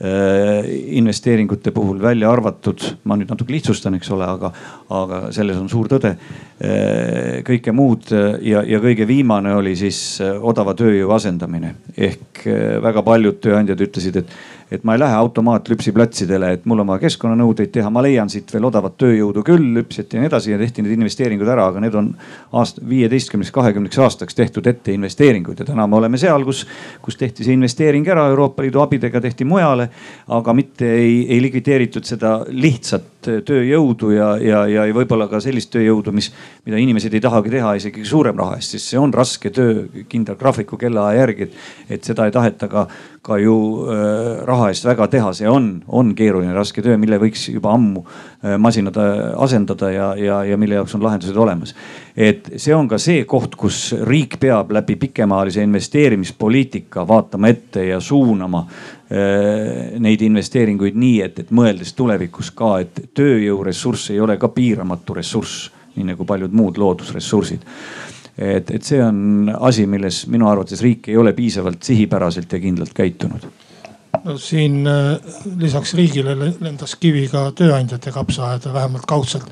[0.00, 4.48] investeeringute puhul välja arvatud, ma nüüd natuke lihtsustan, eks ole, aga,
[4.96, 6.14] aga selles on suur tõde.
[6.60, 8.08] Äh, kõike muud
[8.44, 12.44] ja, ja kõige viimane oli siis äh, odava tööjõu asendamine ehk
[12.80, 14.34] väga paljud tööandjad ütlesid, et,
[14.70, 18.68] et ma ei lähe automaatlüpsiplatsidele, et mul on vaja keskkonnanõudeid teha, ma leian siit veel
[18.68, 22.12] odavat tööjõudu küll, lüpsjat ja nii edasi ja tehti need investeeringud ära, aga need on
[22.60, 26.62] aasta, viieteistkümneks, kahekümneks aastaks tehtud ette investeeringuid ja täna me oleme seal, kus,
[27.02, 29.90] kus tehti see investeering ära Euroopa Liidu abidega tehti mujale,
[30.38, 36.12] aga mitte ei, ei likvideeritud seda lihtsat tööjõudu ja, ja, ja võib-olla ka sellist tööjõudu,
[36.16, 36.30] mis,
[36.66, 40.36] mida inimesed ei tahagi teha isegi suurem raha eest, sest see on raske töö kindla
[40.40, 41.50] graafiku kellaaja järgi.
[41.90, 42.86] et seda ei taheta ka,
[43.22, 47.46] ka ju äh, raha eest väga teha, see on, on keeruline, raske töö, mille võiks
[47.48, 48.98] juba ammu äh, masinad
[49.40, 51.74] asendada ja, ja, ja mille jaoks on lahendused olemas.
[52.16, 58.00] et see on ka see koht, kus riik peab läbi pikemaajalise investeerimispoliitika vaatama ette ja
[58.00, 64.52] suunama äh, neid investeeringuid nii, et, et mõeldes tulevikus ka, et tööjõuressurss ei ole ka
[64.54, 67.66] piiramatu ressurss, nii nagu paljud muud loodusressursid
[68.40, 72.94] et, et see on asi, milles minu arvates riik ei ole piisavalt sihipäraselt ja kindlalt
[72.96, 73.48] käitunud
[74.24, 75.16] no siin äh,
[75.58, 79.46] lisaks riigile lendas kivi ka tööandjate kapsaaeda, vähemalt kaudselt.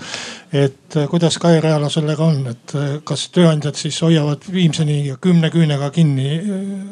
[0.52, 5.50] Et äh, kuidas Kai Realo sellega on, et äh, kas tööandjad siis hoiavad viimseni kümne
[5.54, 6.40] küünega kinni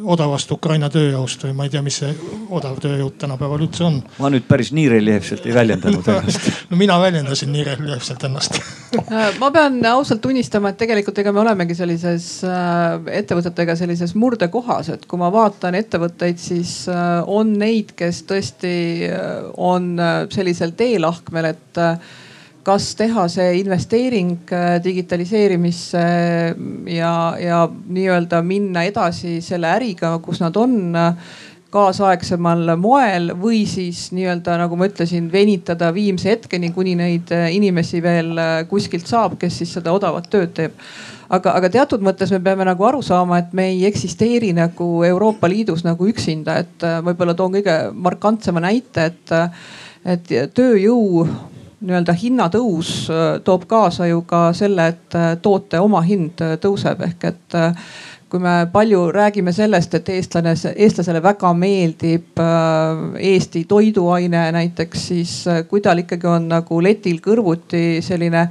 [0.05, 2.13] odavast Ukraina tööjõust või ma ei tea, mis see
[2.51, 4.01] odav tööjõud tänapäeval üldse on?
[4.21, 8.61] ma nüüd päris nii reljeefselt ei väljendanud ennast no mina väljendasin nii reljeefselt ennast
[9.43, 15.21] ma pean ausalt tunnistama, et tegelikult ega me olemegi sellises ettevõtetega sellises murdekohas, et kui
[15.21, 16.77] ma vaatan ettevõtteid, siis
[17.27, 18.77] on neid, kes tõesti
[19.09, 21.99] äh, on äh, sellisel teelahkmel, et äh,
[22.67, 24.51] kas teha see investeering
[24.83, 26.03] digitaliseerimisse
[26.91, 30.97] ja, ja nii-öelda minna edasi selle äriga, kus nad on
[31.71, 38.35] kaasaegsemal moel või siis nii-öelda nagu ma ütlesin, venitada viimse hetkeni, kuni neid inimesi veel
[38.71, 40.75] kuskilt saab, kes siis seda odavat tööd teeb.
[41.27, 45.51] Aga, aga teatud mõttes me peame nagu aru saama, et me ei eksisteeri nagu Euroopa
[45.51, 47.75] Liidus nagu üksinda, et äh, võib-olla toon kõige
[48.07, 49.51] markantsema näite, et, äh,
[50.15, 51.27] et tööjõu
[51.87, 57.03] nii-öelda hinnatõus äh, toob kaasa ju ka selle, et toote omahind tõuseb.
[57.07, 57.59] Ehk et
[58.31, 62.41] kui me palju räägime sellest, et eestlane, eestlasele väga meeldib
[63.23, 65.37] Eesti toiduaine näiteks, siis
[65.71, 68.49] kui tal ikkagi on nagu letil kõrvuti selline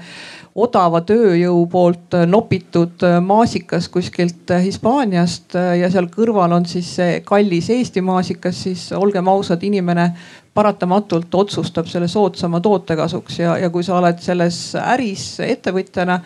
[0.55, 8.01] odava tööjõu poolt nopitud maasikas kuskilt Hispaaniast ja seal kõrval on siis see kallis Eesti
[8.05, 10.13] maasikas, siis olgem ausad, inimene
[10.55, 16.19] paratamatult otsustab selle soodsama toote kasuks ja, ja kui sa oled selles äris ettevõtjana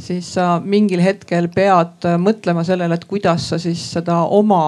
[0.00, 4.62] siis sa mingil hetkel pead mõtlema sellele, et kuidas sa siis seda oma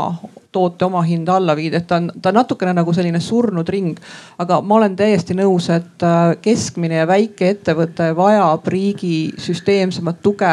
[0.52, 3.96] toote omahinda alla viid, et ta on, ta on natukene nagu selline surnud ring.
[4.38, 10.52] aga ma olen täiesti nõus, et äh, keskmine ja väike ettevõte vajab riigi süsteemsemat tuge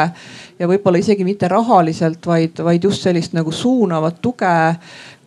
[0.58, 4.54] ja võib-olla isegi mitte rahaliselt, vaid, vaid just sellist nagu suunavat tuge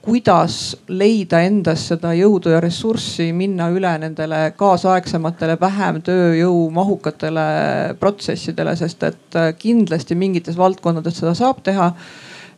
[0.04, 7.47] kuidas leida endas seda jõudu ja ressurssi minna üle nendele kaasaegsematele, vähem tööjõumahukatele
[8.01, 11.93] protsessidele, sest et äh, kindlasti mingites valdkondades seda saab teha.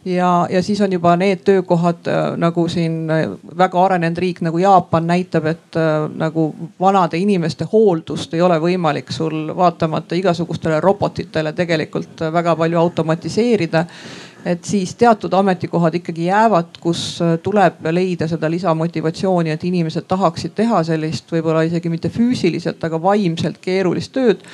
[0.06, 3.28] Ja, ja siis on juba need töökohad äh, nagu siin äh,
[3.58, 5.82] väga arenenud riik nagu Jaapan näitab, et
[6.18, 6.50] nagu
[6.82, 13.86] vanade inimeste hooldust ei ole võimalik sul vaatamata igasugustele robotitele tegelikult väga palju automatiseerida
[14.46, 20.84] et siis teatud ametikohad ikkagi jäävad, kus tuleb leida seda lisamotivatsiooni, et inimesed tahaksid teha
[20.86, 24.46] sellist võib-olla isegi mitte füüsiliselt, aga vaimselt keerulist tööd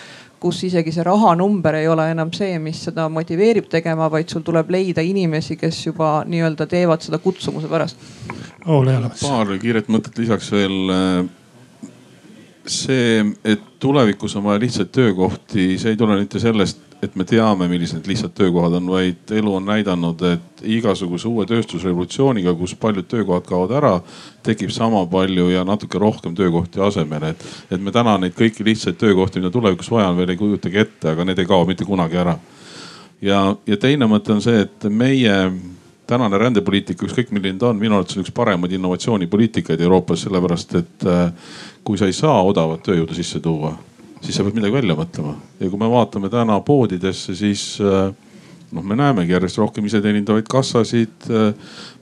[0.42, 4.72] kus isegi see rahanumber ei ole enam see, mis seda motiveerib tegema, vaid sul tuleb
[4.74, 8.02] leida inimesi, kes juba nii-öelda teevad seda kutsumuse pärast.
[9.22, 11.30] paar kiiret mõtet lisaks veel.
[12.72, 17.66] see, et tulevikus on vaja lihtsaid töökohti, see ei tule mitte sellest et me teame,
[17.70, 23.08] millised need lihtsad töökohad on, vaid elu on näidanud, et igasuguse uue tööstusrevolutsiooniga, kus paljud
[23.10, 23.94] töökohad kaovad ära,
[24.46, 27.34] tekib sama palju ja natuke rohkem töökohti asemele.
[27.34, 30.84] et, et me täna neid kõiki lihtsaid töökohti, mida tulevikus vaja on, veel ei kujutagi
[30.86, 32.38] ette, aga need ei kao mitte kunagi ära.
[33.22, 35.38] ja, ja teine mõte on see, et meie
[36.08, 41.08] tänane rändepoliitika, ükskõik milline ta on, minu arvates on üks paremaid innovatsioonipoliitikaid Euroopas, sellepärast et
[41.08, 41.32] äh,
[41.84, 43.74] kui sa ei saa odavat tööjõudu sisse tuua
[44.22, 45.36] siis sa pead midagi välja mõtlema.
[45.60, 48.12] ja kui me vaatame täna poodidesse, siis äh,
[48.72, 51.30] noh, me näemegi järjest rohkem iseteenindavaid kassasid.
[51.30, 51.54] Äh,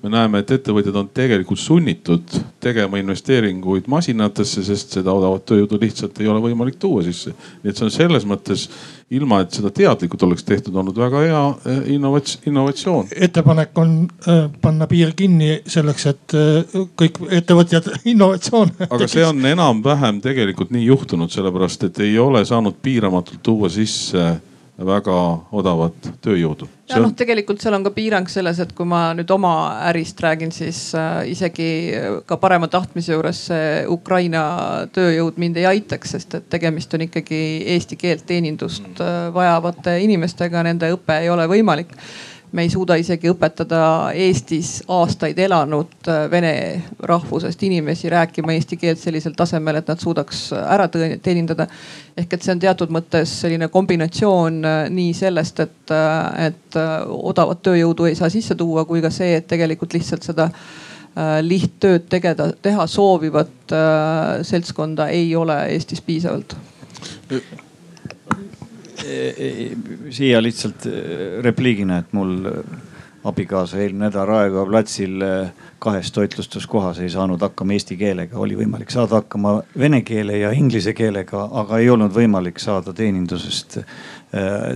[0.03, 6.21] me näeme, et ettevõtjad on tegelikult sunnitud tegema investeeringuid masinatesse, sest seda odavat tööjõudu lihtsalt
[6.21, 7.33] ei ole võimalik tuua sisse.
[7.63, 8.69] nii et see on selles mõttes
[9.11, 13.09] ilma, et seda teadlikult oleks tehtud, olnud väga hea äh, innovats-, innovatsioon.
[13.15, 13.95] ettepanek on
[14.27, 18.75] äh, panna piir kinni selleks, et äh, kõik ettevõtjad innovatsioon.
[18.89, 24.29] aga see on enam-vähem tegelikult nii juhtunud, sellepärast et ei ole saanud piiramatult tuua sisse
[24.85, 25.15] väga
[25.51, 26.67] odavat tööjõudu.
[26.89, 29.51] ja noh, tegelikult seal on ka piirang selles, et kui ma nüüd oma
[29.89, 31.69] ärist räägin, siis äh, isegi
[32.29, 34.43] ka parema tahtmise juures see Ukraina
[34.95, 37.41] tööjõud mind ei aitaks, sest et tegemist on ikkagi
[37.75, 41.93] eesti keelt, teenindust äh, vajavate inimestega, nende õpe ei ole võimalik
[42.51, 43.79] me ei suuda isegi õpetada
[44.17, 46.53] Eestis aastaid elanud äh, vene
[46.99, 51.67] rahvusest inimesi rääkima eesti keelt sellisel tasemel, et nad suudaks ära teenindada.
[52.17, 57.61] ehk et see on teatud mõttes selline kombinatsioon äh, nii sellest, et, äh, et odavat
[57.63, 60.49] tööjõudu ei saa sisse tuua, kui ka see, et tegelikult lihtsalt seda
[61.41, 63.73] lihttööd tegeda, teha soovivat
[64.45, 66.53] seltskonda ei ole Eestis piisavalt
[70.09, 72.77] siia lihtsalt äh, repliigina, et mul äh,
[73.29, 78.91] abikaasa eelmine nädal Raekoja platsil äh, kahes toitlustuskohas ei saanud hakkama eesti keelega, oli võimalik
[78.91, 83.79] saada hakkama vene keele ja inglise keelega, aga ei olnud võimalik saada teenindusest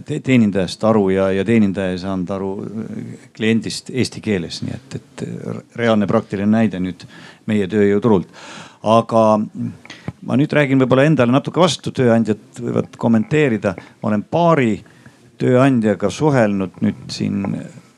[0.06, 2.52] te,, teenindajast aru ja, ja teenindaja ei saanud aru
[3.36, 5.26] kliendist eesti keeles, nii et, et
[5.80, 7.04] reaalne praktiline näide nüüd
[7.52, 8.32] meie tööjõuturult.
[8.84, 9.24] aga
[10.26, 13.76] ma nüüd räägin võib-olla endale natuke vastu, tööandjad võivad kommenteerida.
[14.02, 14.76] ma olen paari
[15.42, 17.44] tööandjaga suhelnud nüüd siin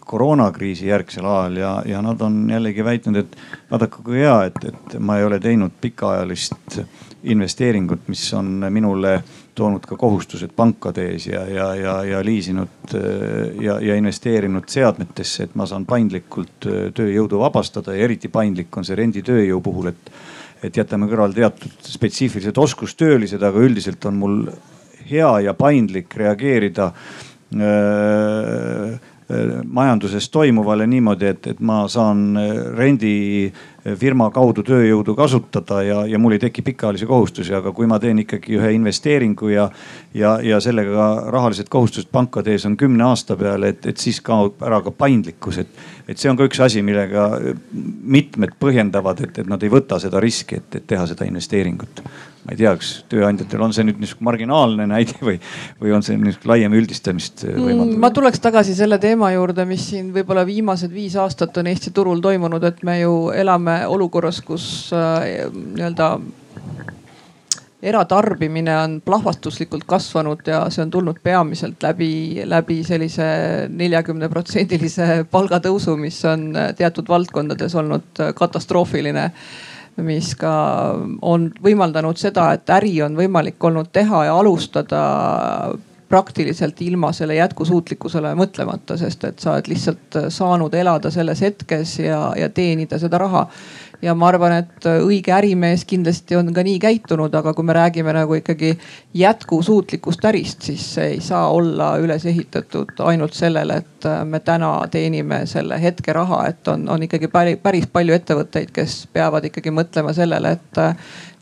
[0.05, 3.37] koroonakriisi järgsel ajal ja, ja nad on jällegi väitnud, et
[3.71, 6.79] vaadake kui hea, et, et ma ei ole teinud pikaajalist
[7.25, 9.15] investeeringut, mis on minule
[9.55, 12.93] toonud ka kohustused pankade ees ja, ja, ja, ja liisinud
[13.61, 18.99] ja, ja investeerinud seadmetesse, et ma saan paindlikult tööjõudu vabastada ja eriti paindlik on see
[18.99, 20.11] renditööjõu puhul, et
[20.65, 24.37] et jätame kõrvale teatud spetsiifilised oskustöölised, aga üldiselt on mul
[25.09, 26.91] hea ja paindlik reageerida
[27.53, 28.95] öö,
[29.65, 32.37] majanduses toimuvale niimoodi, et, et ma saan
[32.77, 38.21] rendifirma kaudu tööjõudu kasutada ja, ja mul ei teki pikaajalisi kohustusi, aga kui ma teen
[38.21, 39.65] ikkagi ühe investeeringu ja,
[40.13, 44.61] ja, ja sellega rahalised kohustused pankade ees on kümne aasta peale, et, et siis kaob
[44.65, 47.31] ära ka paindlikkus, et, et see on ka üks asi, millega
[47.73, 52.05] mitmed põhjendavad, et, et nad ei võta seda riski, et, et teha seda investeeringut
[52.45, 55.39] ma ei tea, kas tööandjatel on see nüüd niisugune marginaalne näide või,
[55.81, 57.99] või on see niisugune laiem üldistamist mm, võimaldav?
[58.05, 62.21] ma tuleks tagasi selle teema juurde, mis siin võib-olla viimased viis aastat on Eesti turul
[62.21, 66.09] toimunud, et me ju elame olukorras, kus äh, nii-öelda
[67.85, 73.27] eratarbimine on plahvatuslikult kasvanud ja see on tulnud peamiselt läbi, läbi sellise
[73.69, 79.29] neljakümne protsendilise palgatõusu, mis on teatud valdkondades olnud katastroofiline
[80.03, 80.53] mis ka
[81.21, 85.03] on võimaldanud seda, et äri on võimalik olnud teha ja alustada
[86.09, 92.19] praktiliselt ilma selle jätkusuutlikkusele mõtlemata, sest et sa oled lihtsalt saanud elada selles hetkes ja,
[92.37, 93.47] ja teenida seda raha
[94.01, 98.13] ja ma arvan, et õige ärimees kindlasti on ka nii käitunud, aga kui me räägime
[98.15, 98.73] nagu ikkagi
[99.17, 105.43] jätkusuutlikust ärist, siis see ei saa olla üles ehitatud ainult sellele, et me täna teenime
[105.49, 110.13] selle hetke raha, et on, on ikkagi päris, päris palju ettevõtteid, kes peavad ikkagi mõtlema
[110.15, 110.81] sellele, et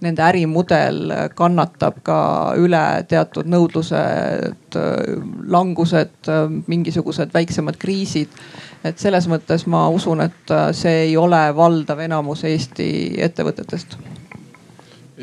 [0.04, 2.18] nende ärimudel kannatab ka
[2.60, 4.78] üle teatud nõudlused,
[5.54, 6.32] langused,
[6.68, 8.32] mingisugused väiksemad kriisid
[8.84, 12.90] et selles mõttes ma usun, et äh, see ei ole valdav enamus Eesti
[13.24, 13.98] ettevõtetest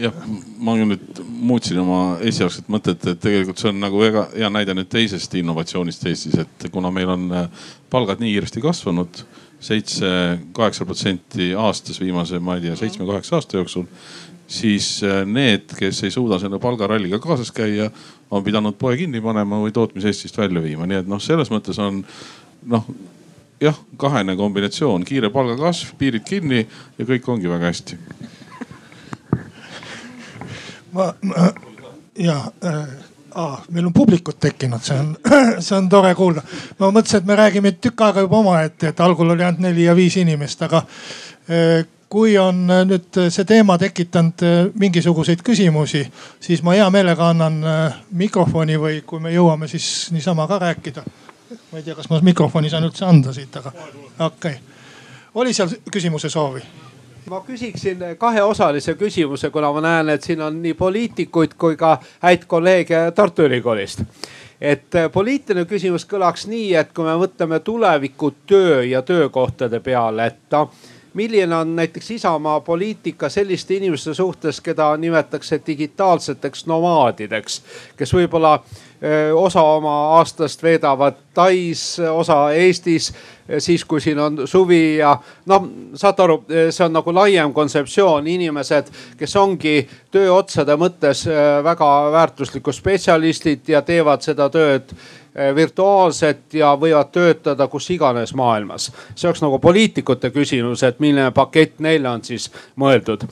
[0.00, 0.14] jah,
[0.62, 4.90] ma nüüd muutsin oma esialgset mõtet, et tegelikult see on nagu väga hea näide nüüd
[4.92, 9.22] teisest innovatsioonist Eestis, et kuna meil on äh, palgad nii kiiresti kasvanud,
[9.60, 10.10] seitse,
[10.56, 13.88] kaheksa protsenti aastas viimase, ma ei tea, seitsme-kaheksa aasta jooksul.
[14.50, 17.90] siis äh, need, kes ei suuda selle palgaralliga kaasas käia,
[18.30, 21.78] on pidanud poe kinni panema või tootmise Eestist välja viima, nii et noh, selles mõttes
[21.82, 22.04] on
[22.66, 22.86] noh
[23.60, 26.64] jah, kahene kombinatsioon, kiire palgakasv, piirid kinni
[26.98, 27.98] ja kõik ongi väga hästi.
[30.92, 31.50] ma, ma
[32.18, 32.88] ja äh,
[33.34, 35.14] ah, meil on publikut tekkinud, see on,
[35.64, 36.42] see on tore kuulda.
[36.78, 39.96] ma mõtlesin, et me räägime tükk aega juba omaette, et algul oli ainult neli ja
[39.96, 46.04] viis inimest, aga äh, kui on nüüd see teema tekitanud äh, mingisuguseid küsimusi,
[46.42, 51.04] siis ma hea meelega annan äh, mikrofoni või kui me jõuame, siis niisama ka rääkida
[51.50, 54.54] ma ei tea, kas ma mikrofoni saan üldse anda siit, aga okei okay..
[55.34, 56.62] oli seal küsimuse soovi?
[57.30, 62.46] ma küsiksin kaheosalise küsimuse, kuna ma näen, et siin on nii poliitikuid kui ka häid
[62.46, 64.04] kolleege Tartu Ülikoolist.
[64.60, 70.26] et äh, poliitiline küsimus kõlaks nii, et kui me mõtleme tuleviku töö ja töökohtade peale,
[70.26, 70.58] et
[71.14, 77.62] milline on näiteks Isamaa poliitika selliste inimeste suhtes, keda nimetatakse digitaalseteks nomaadideks,
[77.96, 78.60] kes võib-olla
[79.34, 83.12] osa oma aastast veedavad Tais, osa Eestis
[83.58, 85.14] siis kui siin on suvi ja
[85.46, 86.36] noh, saate aru,
[86.70, 89.80] see on nagu laiem kontseptsioon, inimesed, kes ongi
[90.12, 91.24] tööotsade mõttes
[91.64, 94.94] väga väärtuslikud spetsialistid ja teevad seda tööd
[95.54, 98.90] virtuaalselt ja võivad töötada kus iganes maailmas.
[99.14, 103.26] see oleks nagu poliitikute küsimus, et milline pakett neile on siis mõeldud.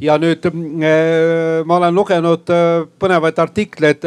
[0.00, 0.50] ja nüüd
[1.64, 2.50] ma olen lugenud
[2.98, 4.02] põnevaid artikleid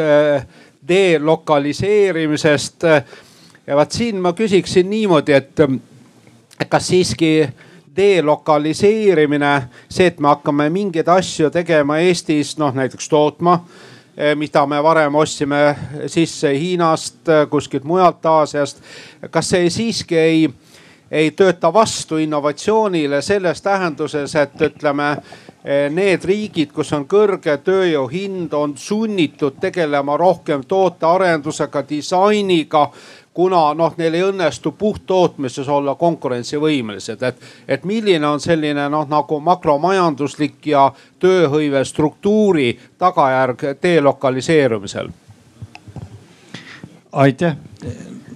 [0.88, 2.82] delokaliseerimisest.
[3.66, 5.56] ja vaat siin ma küsiksin niimoodi, et
[6.68, 7.48] kas siiski
[7.96, 13.64] delokaliseerimine, see, et me hakkame mingeid asju tegema Eestis, noh näiteks tootma
[14.36, 15.76] mida me varem ostsime
[16.06, 17.16] sisse Hiinast,
[17.50, 18.82] kuskilt mujalt Aasiast.
[19.30, 20.50] kas see siiski ei,
[21.10, 28.06] ei tööta vastu innovatsioonile selles tähenduses, et ütleme Eh, need riigid, kus on kõrge tööjõu
[28.08, 32.86] hind, on sunnitud tegelema rohkem tootearendusega, disainiga
[33.34, 39.38] kuna noh, neil ei õnnestu puhttootmises olla konkurentsivõimelised, et, et milline on selline noh, nagu
[39.46, 40.88] makromajanduslik ja
[41.22, 45.12] tööhõive struktuuri tagajärg delokaliseerumisel?
[47.12, 47.56] aitäh,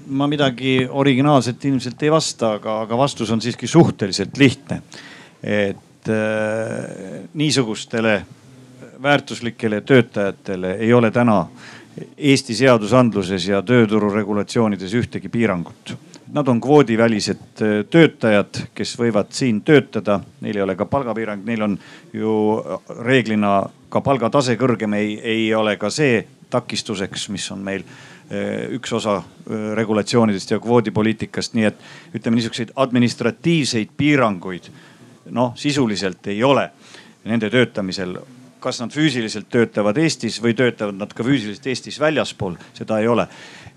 [0.06, 4.82] ma midagi originaalset ilmselt ei vasta, aga, aga vastus on siiski suhteliselt lihtne.
[5.42, 8.26] et et äh, niisugustele
[9.02, 11.46] väärtuslikele töötajatele ei ole täna
[12.18, 15.94] Eesti seadusandluses ja tööturu regulatsioonides ühtegi piirangut.
[16.34, 21.62] Nad on kvoodivälised äh, töötajad, kes võivad siin töötada, neil ei ole ka palgapiirang, neil
[21.62, 21.78] on
[22.12, 22.38] ju
[23.00, 28.92] reeglina ka palgatase kõrgem, ei, ei ole ka see takistuseks, mis on meil äh, üks
[28.92, 29.22] osa
[29.74, 31.86] regulatsioonidest ja kvoodipoliitikast, nii et
[32.16, 34.72] ütleme niisuguseid administratiivseid piiranguid
[35.30, 36.70] noh, sisuliselt ei ole
[37.24, 38.18] nende töötamisel.
[38.64, 43.26] kas nad füüsiliselt töötavad Eestis või töötavad nad ka füüsiliselt Eestis väljaspool, seda ei ole.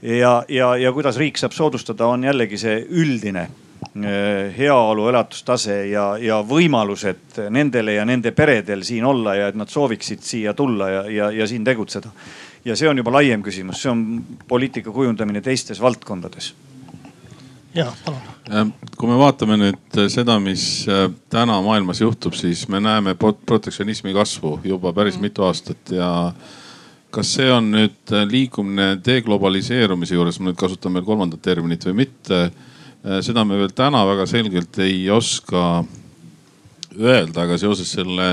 [0.01, 3.47] ja, ja, ja kuidas riik saab soodustada, on jällegi see üldine
[4.03, 9.69] eh, heaolu, elatustase ja, ja võimalused nendele ja nende peredel siin olla ja et nad
[9.69, 12.11] sooviksid siia tulla ja, ja, ja siin tegutseda.
[12.65, 16.53] ja see on juba laiem küsimus, see on poliitika kujundamine teistes valdkondades
[17.77, 18.21] ja palun.
[18.51, 18.67] Äh,
[18.97, 24.15] kui me vaatame nüüd äh, seda, mis äh, täna maailmas juhtub, siis me näeme protektsionismi
[24.15, 26.09] kasvu juba päris mitu aastat ja
[27.13, 32.49] kas see on nüüd liikumine deglobaliseerumise juures, ma nüüd kasutan veel kolmandat terminit või mitte.
[33.23, 35.83] seda me veel täna väga selgelt ei oska
[36.99, 38.27] öelda, aga seoses selle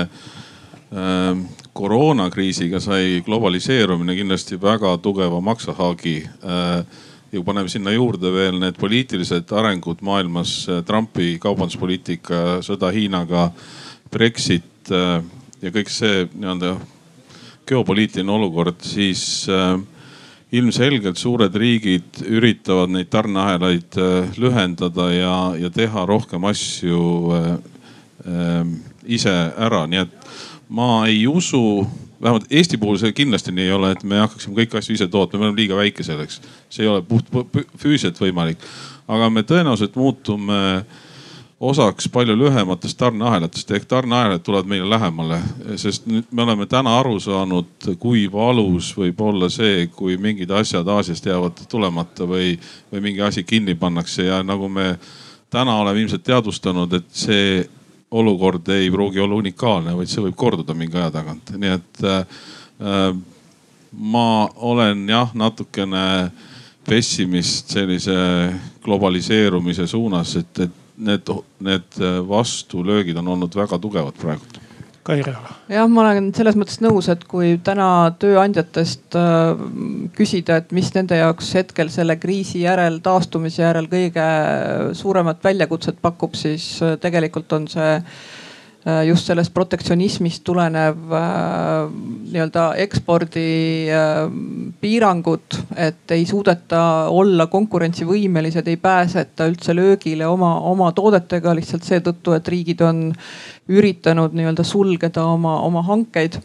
[1.75, 6.85] koroonakriisiga sai globaliseerumine kindlasti väga tugeva maksahaagi äh,
[7.35, 13.49] ja kui paneme sinna juurde veel need poliitilised arengud maailmas, äh, Trumpi kaubanduspoliitika, sõda Hiinaga,
[14.11, 15.19] Brexit äh,
[15.61, 16.77] ja kõik see nii-öelda
[17.67, 19.75] geopoliitiline olukord, siis äh,
[20.55, 23.97] ilmselgelt suured riigid üritavad neid tarneahelaid
[24.39, 27.01] lühendada ja, ja teha rohkem asju
[29.03, 30.29] ise ära, nii et
[30.71, 31.83] ma ei usu
[32.21, 35.39] vähemalt Eesti puhul see kindlasti nii ei ole, et me hakkaksime kõiki asju ise tootma,
[35.39, 36.41] me oleme liiga väike selleks.
[36.69, 37.31] see ei ole puht
[37.77, 38.57] füüsiliselt võimalik.
[39.07, 40.85] aga me tõenäoliselt muutume
[41.59, 45.39] osaks palju lühematest tarneahelatest ehk tarneahelad tulevad meile lähemale,
[45.79, 50.87] sest nüüd me oleme täna aru saanud, kui valus võib olla see, kui mingid asjad
[50.87, 52.57] Aasiast jäävad tulemata või,
[52.91, 54.97] või mingi asi kinni pannakse ja nagu me
[55.49, 57.63] täna oleme ilmselt teadvustanud, et see
[58.15, 63.15] olukord ei pruugi olla unikaalne, vaid see võib korduda mingi aja tagant, nii et äh,
[63.95, 66.05] ma olen jah, natukene
[66.85, 68.15] pessimist sellise
[68.85, 71.31] globaliseerumise suunas, et, et need,
[71.65, 74.64] need vastulöögid on olnud väga tugevad praegu
[75.05, 75.51] Kairi Ala.
[75.69, 79.59] jah, ma olen selles mõttes nõus, et kui täna tööandjatest äh,
[80.17, 84.25] küsida, et mis nende jaoks hetkel selle kriisi järel, taastumise järel kõige
[84.97, 87.99] suuremat väljakutset pakub, siis äh, tegelikult on see
[89.07, 91.87] just sellest protektsionismist tulenev äh,
[92.29, 93.45] nii-öelda ekspordi
[93.89, 94.27] äh,
[95.75, 102.47] et ei suudeta olla konkurentsivõimelised, ei pääseta üldse löögile oma, oma toodetega lihtsalt seetõttu, et
[102.47, 103.01] riigid on
[103.73, 106.37] üritanud nii-öelda sulgeda oma, oma hankeid.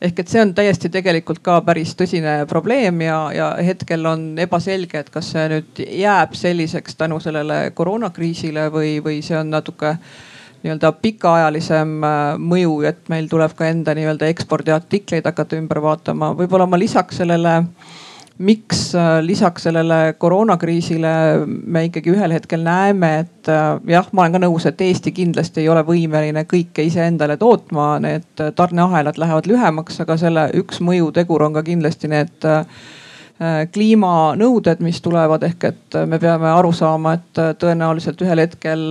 [0.00, 5.02] ehk et see on täiesti tegelikult ka päris tõsine probleem ja, ja hetkel on ebaselge,
[5.02, 9.96] et kas see nüüd jääb selliseks tänu sellele koroonakriisile või, või see on natuke
[10.64, 16.32] nii-öelda pikaajalisem äh, mõju, et meil tuleb ka enda nii-öelda ekspordiartikleid hakata ümber vaatama.
[16.38, 17.54] võib-olla ma lisaks sellele,
[18.38, 21.12] miks äh, lisaks sellele koroonakriisile
[21.46, 25.62] me ikkagi ühel hetkel näeme, et äh, jah, ma olen ka nõus, et Eesti kindlasti
[25.62, 31.58] ei ole võimeline kõike iseendale tootma, need tarneahelad lähevad lühemaks, aga selle üks mõjutegur on
[31.58, 32.50] ka kindlasti need
[33.72, 38.82] kliimanõuded, mis tulevad, ehk et me peame aru saama, et tõenäoliselt ühel hetkel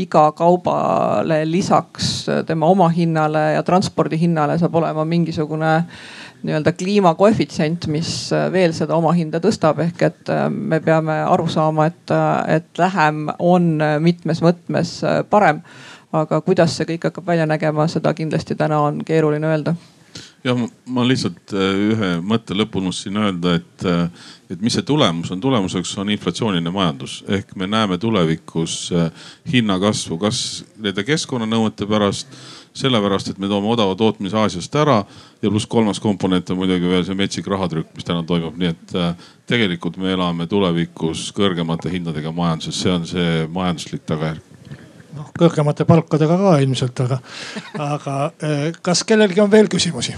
[0.00, 2.08] iga kaubale lisaks
[2.48, 5.74] tema omahinnale ja transpordi hinnale saab olema mingisugune
[6.40, 12.16] nii-öelda kliimakoefitsient, mis veel seda omahinda tõstab, ehk et me peame aru saama, et,
[12.56, 15.60] et vähem on mitmes mõttes parem.
[16.12, 19.76] aga kuidas see kõik hakkab välja nägema, seda kindlasti täna on keeruline öelda
[20.44, 25.32] jah, ma lihtsalt äh, ühe mõtte lõppu unustasin öelda, et, äh, et mis see tulemus
[25.34, 27.20] on, tulemuseks on inflatsiooniline majandus.
[27.28, 29.10] Ehk me näeme tulevikus äh,
[29.52, 30.40] hinnakasvu, kas
[30.80, 32.32] nende keskkonnanõuete pärast,
[32.80, 35.00] sellepärast, et me toome odava tootmise Aasiast ära
[35.42, 38.94] ja pluss kolmas komponent on muidugi veel see metsik rahatrükk, mis täna toimub, nii et
[39.50, 44.46] tegelikult me elame tulevikus kõrgemate hindadega majanduses, see on see majanduslik tagajärg.
[45.18, 47.18] Noh kõrgemate palkadega ka ilmselt, aga,
[47.74, 48.18] aga
[48.86, 50.14] kas kellelgi on veel küsimusi?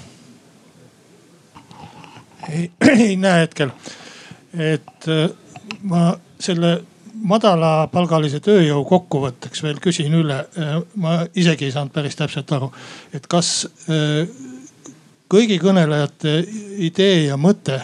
[2.48, 2.70] Ei,
[3.06, 3.70] ei näe hetkel.
[4.52, 5.30] et äh,
[5.88, 6.12] ma
[6.42, 6.82] selle
[7.22, 10.42] madalapalgalise tööjõu kokkuvõtteks veel küsin üle.
[10.58, 12.72] Äh, ma isegi ei saanud päris täpselt aru,
[13.14, 14.28] et kas äh,
[15.32, 16.38] kõigi kõnelejate
[16.84, 17.80] idee ja mõte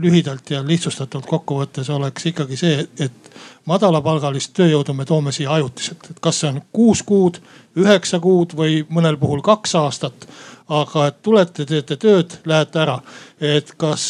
[0.00, 3.28] lühidalt ja lihtsustatult kokkuvõttes oleks ikkagi see, et
[3.68, 7.36] madalapalgalist tööjõudu me toome siia ajutiselt, et kas see on kuus kuud,
[7.76, 10.26] üheksa kuud või mõnel puhul kaks aastat
[10.68, 12.98] aga et tulete, teete tööd, lähete ära.
[13.40, 14.04] et kas,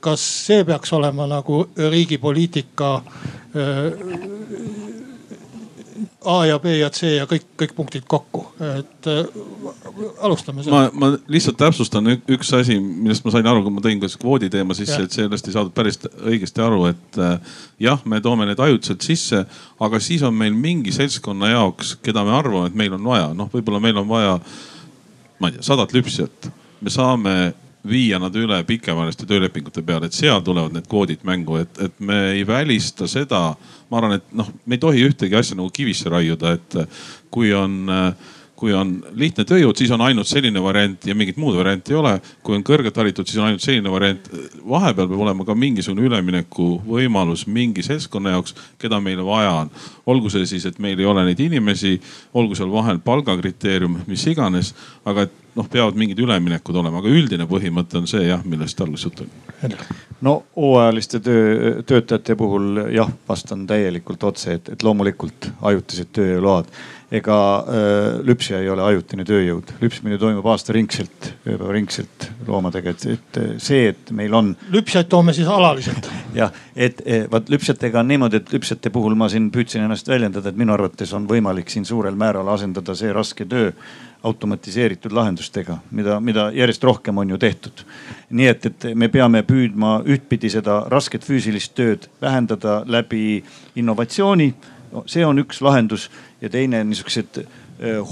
[0.00, 3.92] kas see peaks olema nagu riigi poliitika äh,
[6.26, 9.28] A ja B ja C ja kõik, kõik punktid kokku, et äh,
[10.26, 10.64] alustame.
[10.72, 14.50] ma, ma lihtsalt täpsustan üks asi, millest ma sain aru, kui ma tõin ka kvoodi
[14.52, 18.60] teema sisse, et sellest ei saadud päris õigesti aru, et äh, jah, me toome need
[18.60, 19.44] ajutiselt sisse,
[19.80, 23.52] aga siis on meil mingi seltskonna jaoks, keda me arvame, et meil on vaja, noh,
[23.52, 24.40] võib-olla meil on vaja
[25.40, 26.50] ma ei tea, sadat lüpsjat.
[26.80, 27.36] me saame
[27.86, 32.18] viia nad üle pikemaajaliste töölepingute peale, et seal tulevad need kvoodid mängu, et, et me
[32.32, 33.54] ei välista seda.
[33.90, 36.80] ma arvan, et noh, me ei tohi ühtegi asja nagu kivisse raiuda, et
[37.30, 37.86] kui on
[38.56, 42.14] kui on lihtne tööjõud, siis on ainult selline variant ja mingit muud varianti ei ole.
[42.42, 44.30] kui on kõrgelt haritud, siis on ainult selline variant.
[44.68, 49.70] vahepeal peab olema ka mingisugune üleminekuvõimalus mingi seltskonna jaoks, keda meil vaja on.
[50.06, 51.96] Olgu see siis, et meil ei ole neid inimesi,
[52.38, 54.72] olgu seal vahel palgakriteerium, mis iganes,
[55.08, 59.08] aga et noh, peavad mingid üleminekud olema, aga üldine põhimõte on see jah, millest alguses
[59.08, 59.78] juttu oli.
[60.26, 66.70] no hooajaliste töö, töötajate puhul jah, vastan täielikult otse, et, et loomulikult ajutised tööjõuload
[67.14, 73.92] ega äh, lüpsja ei ole ajutine tööjõud, lüpsmine toimub aastaringselt, ööpäevaringselt loomadega, et, et see,
[73.92, 74.50] et meil on.
[74.74, 76.10] lüpsjaid toome siis alaliselt.
[76.40, 76.98] jah, et
[77.30, 81.12] vaat lüpsjatega on niimoodi, et lüpsjate puhul ma siin püüdsin ennast väljendada, et minu arvates
[81.16, 83.72] on võimalik siin suurel määral asendada see raske töö
[84.26, 87.84] automatiseeritud lahendustega, mida, mida järjest rohkem on ju tehtud.
[88.30, 93.44] nii et, et me peame püüdma ühtpidi seda rasket füüsilist tööd vähendada läbi
[93.76, 94.54] innovatsiooni
[94.92, 97.44] no see on üks lahendus ja teine niisugused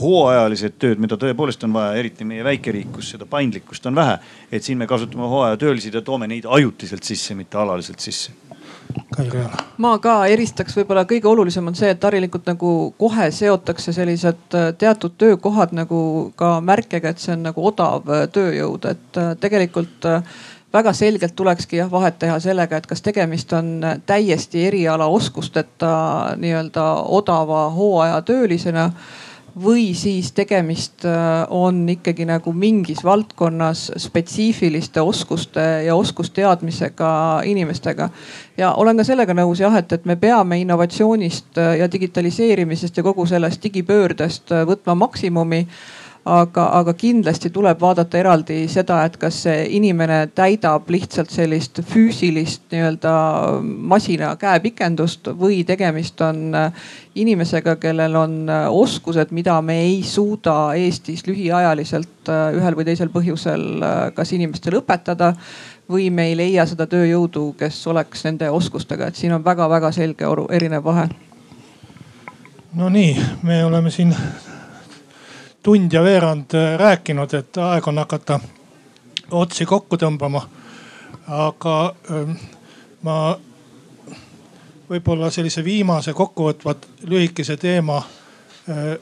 [0.01, 4.18] hooajalised tööd, mida tõepoolest on vaja, eriti meie väikeriik, kus seda paindlikkust on vähe.
[4.53, 8.32] et siin me kasutame hooajatöölisi ja toome neid ajutiselt sisse, mitte alaliselt sisse.
[9.78, 14.72] Ma ka eristaks, võib-olla kõige olulisem on see, et harilikult nagu kohe seotakse sellised äh,
[14.78, 20.11] teatud töökohad nagu ka märkega, et see on nagu odav äh, tööjõud, et tegelikult
[20.74, 23.76] väga selgelt tulekski jah vahet teha sellega, et kas tegemist on
[24.07, 25.92] täiesti erialaoskusteta
[26.40, 26.86] nii-öelda
[27.18, 28.90] odava hooajatöölisena
[29.62, 38.09] või siis tegemist äh, on ikkagi nagu mingis valdkonnas spetsiifiliste oskuste ja oskusteadmisega inimestega.
[38.57, 43.26] ja olen ka sellega nõus jah, et, et me peame innovatsioonist ja digitaliseerimisest ja kogu
[43.26, 45.66] sellest digipöördest võtma maksimumi
[46.25, 52.64] aga, aga kindlasti tuleb vaadata eraldi seda, et kas see inimene täidab lihtsalt sellist füüsilist
[52.72, 53.12] nii-öelda
[53.62, 56.87] masina käepikendust või tegemist on äh,
[57.20, 63.12] inimesega, kellel on äh, oskused, mida me ei suuda Eestis lühiajaliselt äh, ühel või teisel
[63.12, 63.85] põhjusel
[64.16, 65.35] kas inimestele õpetada
[65.91, 70.33] või me ei leia seda tööjõudu, kes oleks nende oskustega, et siin on väga-väga selge
[70.57, 71.09] erinev vahe.
[72.75, 73.12] no nii,
[73.43, 74.16] me oleme siin
[75.64, 78.38] tund ja veerand äh, rääkinud, et aeg on hakata
[79.30, 80.42] otsi kokku tõmbama.
[81.24, 82.34] aga ähm,
[83.02, 83.14] ma
[84.90, 88.02] võib-olla sellise viimase kokkuvõtvat lühikese teema
[88.68, 88.98] äh,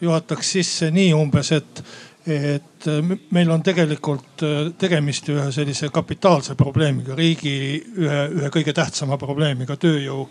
[0.00, 1.82] juhataks sisse nii umbes, et,
[2.30, 4.46] et äh, meil on tegelikult
[4.78, 7.56] tegemist ühe sellise kapitaalse probleemiga, riigi
[7.98, 10.28] ühe, ühe kõige tähtsama probleemiga, tööjõu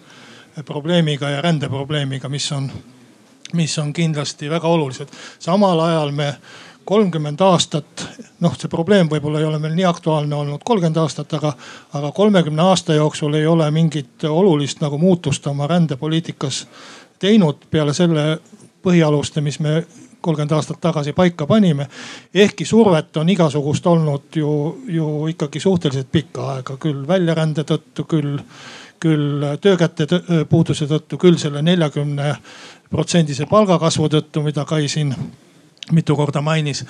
[0.66, 2.72] probleemiga ja rändeprobleemiga, mis on
[3.54, 5.08] mis on kindlasti väga olulised.
[5.40, 6.34] samal ajal me
[6.86, 8.08] kolmkümmend aastat,
[8.44, 11.54] noh, see probleem võib-olla ei ole meil nii aktuaalne olnud kolmkümmend aastat, aga,
[11.94, 16.66] aga kolmekümne aasta jooksul ei ole mingit olulist nagu muutust oma rändepoliitikas
[17.20, 18.26] teinud peale selle
[18.84, 19.84] põhialuste, mis me
[20.24, 21.88] kolmkümmend aastat tagasi paika panime.
[22.34, 28.38] ehkki survet on igasugust olnud ju, ju ikkagi suhteliselt pikka aega, küll väljarände tõttu, küll,
[29.00, 30.08] küll töökäte
[30.50, 32.36] puuduse tõttu, küll selle neljakümne
[32.94, 35.14] protsendise palgakasvu tõttu, mida Kai siin
[35.92, 36.86] mitu korda mainis.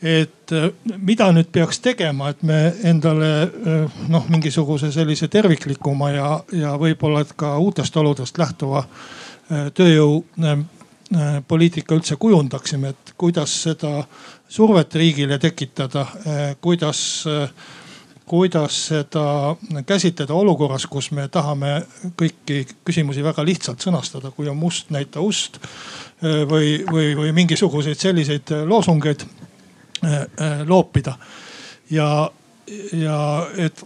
[0.00, 0.52] Et
[0.96, 2.58] mida nüüd peaks tegema, et me
[2.88, 3.28] endale
[4.08, 8.86] noh, mingisuguse sellise terviklikuma ja, ja võib-olla ka uutest oludest lähtuva
[11.10, 14.04] Äh, poliitika üldse kujundaksime, et kuidas seda
[14.46, 17.50] survet riigile tekitada, äh, kuidas, äh,
[18.30, 21.80] kuidas seda käsitleda olukorras, kus me tahame
[22.18, 25.58] kõiki küsimusi väga lihtsalt sõnastada, kui on must, näita ust
[26.22, 29.24] või, või, või mingisuguseid selliseid loosungeid
[30.70, 31.16] loopida.
[31.90, 32.30] ja,
[32.92, 33.18] ja
[33.58, 33.82] et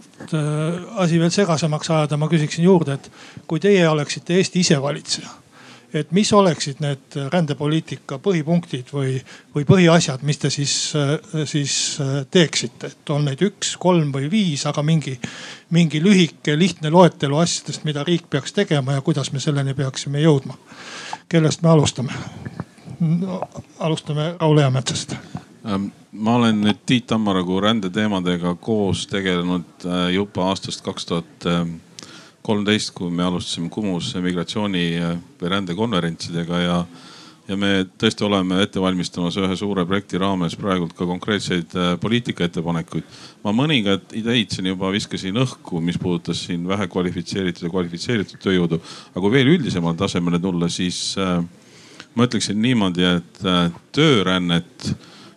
[1.01, 3.09] asi veel segasemaks ajada, ma küsiksin juurde, et
[3.47, 5.33] kui teie oleksite Eesti isevalitseja
[5.95, 9.15] et mis oleksid need rändepoliitika põhipunktid või,
[9.55, 10.73] või põhiasjad, mis te siis,
[11.47, 11.75] siis
[12.31, 15.15] teeksite, et on neid üks, kolm või viis, aga mingi,
[15.75, 20.57] mingi lühike, lihtne loetelu asjadest, mida riik peaks tegema ja kuidas me selleni peaksime jõudma.
[21.29, 22.13] kellest me alustame
[22.99, 23.41] no,?
[23.79, 25.15] alustame Raul Eametsast
[25.65, 31.77] ähm, ma olen nüüd Tiit Tammaragu rändeteemadega koos tegelenud äh, juba aastast kaks tuhat ähm,
[32.45, 34.85] kolmteist, kui me alustasime Kumus migratsiooni
[35.39, 36.77] või rändekonverentsidega ja,
[37.47, 43.07] ja me tõesti oleme ette valmistamas ühe suure projekti raames praegult ka konkreetseid äh, poliitikaettepanekuid.
[43.43, 48.81] ma mõningad ideid siin juba viskasin õhku, mis puudutas siin vähekvalifitseeritud ja kvalifitseeritud tööjõudu.
[49.13, 51.41] aga kui veel üldisemale tasemele tulla, siis äh,
[52.15, 54.93] ma ütleksin niimoodi, et äh, töörännet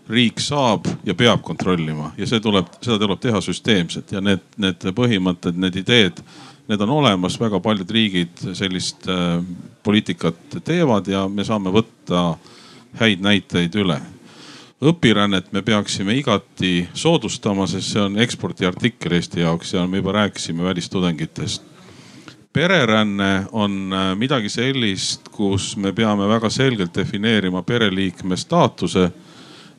[0.09, 4.89] riik saab ja peab kontrollima ja see tuleb, seda tuleb teha süsteemselt ja need, need
[4.97, 6.23] põhimõtted, need ideed
[6.69, 9.41] need on olemas, väga paljud riigid sellist äh,
[9.83, 12.37] poliitikat teevad ja me saame võtta
[13.01, 14.01] häid näiteid üle.
[14.79, 20.65] õpirännet me peaksime igati soodustama, sest see on ekspordiartikkel Eesti jaoks ja me juba rääkisime
[20.65, 21.63] välistudengitest
[22.53, 29.05] pereränne on äh, midagi sellist, kus me peame väga selgelt defineerima pereliikme staatuse.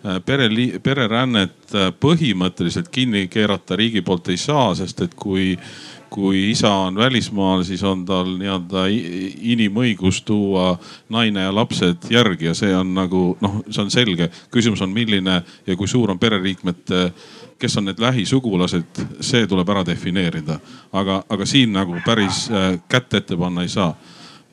[0.06, 5.58] Äh, pereli-, pererännet põhimõtteliselt kinni keerata riigi poolt ei saa, sest et kui
[6.10, 8.86] kui isa on välismaal, siis on tal nii-öelda
[9.54, 10.74] inimõigus tuua
[11.10, 14.30] naine ja lapsed järgi ja see on nagu noh, see on selge.
[14.52, 17.12] küsimus on, milline ja kui suur on pereliikmete,
[17.60, 20.60] kes on need lähisugulased, see tuleb ära defineerida.
[20.94, 23.94] aga, aga siin nagu päris äh, kätt ette panna ei saa.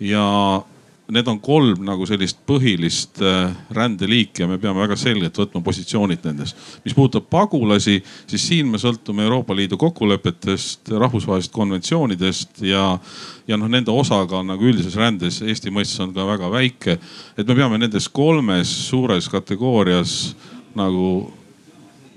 [0.01, 0.63] ja
[1.09, 6.25] need on kolm nagu sellist põhilist äh, rändeliiki ja me peame väga selgelt võtma positsioonid
[6.27, 6.55] nendes.
[6.85, 12.99] mis puudutab pagulasi, siis siin me sõltume Euroopa Liidu kokkulepetest, rahvusvahelistest konventsioonidest ja,
[13.47, 16.99] ja noh, nende osakaal nagu üldises rändes Eesti mõistes on ka väga väike.
[17.37, 20.35] et me peame nendes kolmes suures kategoorias
[20.75, 21.31] nagu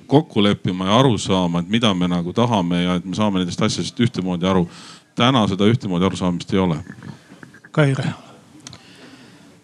[0.10, 3.62] kokku leppima ja aru saama, et mida me nagu tahame ja et me saame nendest
[3.62, 4.66] asjadest ühtemoodi aru.
[5.16, 6.80] täna seda ühtemoodi arusaamist ei ole.
[7.72, 8.29] Kaire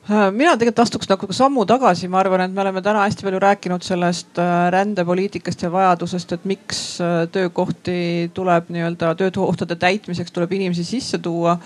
[0.10, 3.86] mina tegelikult astuks nagu sammu tagasi, ma arvan, et me oleme täna hästi palju rääkinud
[3.86, 10.84] sellest äh, rändepoliitikast ja vajadusest, et miks äh, töökohti tuleb nii-öelda töökohtade täitmiseks tuleb inimesi
[10.84, 11.58] sisse tuua.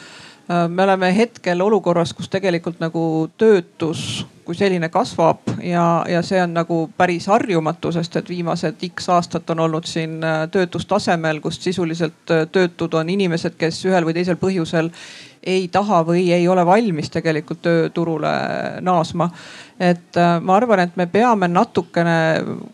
[0.49, 6.55] me oleme hetkel olukorras, kus tegelikult nagu töötus kui selline kasvab ja, ja see on
[6.57, 10.15] nagu päris harjumatu, sest et viimased X aastat on olnud siin
[10.49, 14.89] töötustasemel, kus sisuliselt töötud on inimesed, kes ühel või teisel põhjusel
[15.45, 18.31] ei taha või ei ole valmis tegelikult tööturule
[18.81, 19.29] naasma.
[19.79, 22.15] et äh, ma arvan, et me peame natukene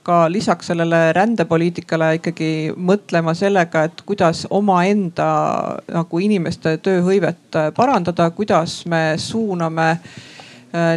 [0.03, 5.27] ka lisaks sellele rändepoliitikale ikkagi mõtlema sellega, et kuidas omaenda
[5.91, 10.34] nagu inimeste tööhõivet parandada, kuidas me suuname Äh,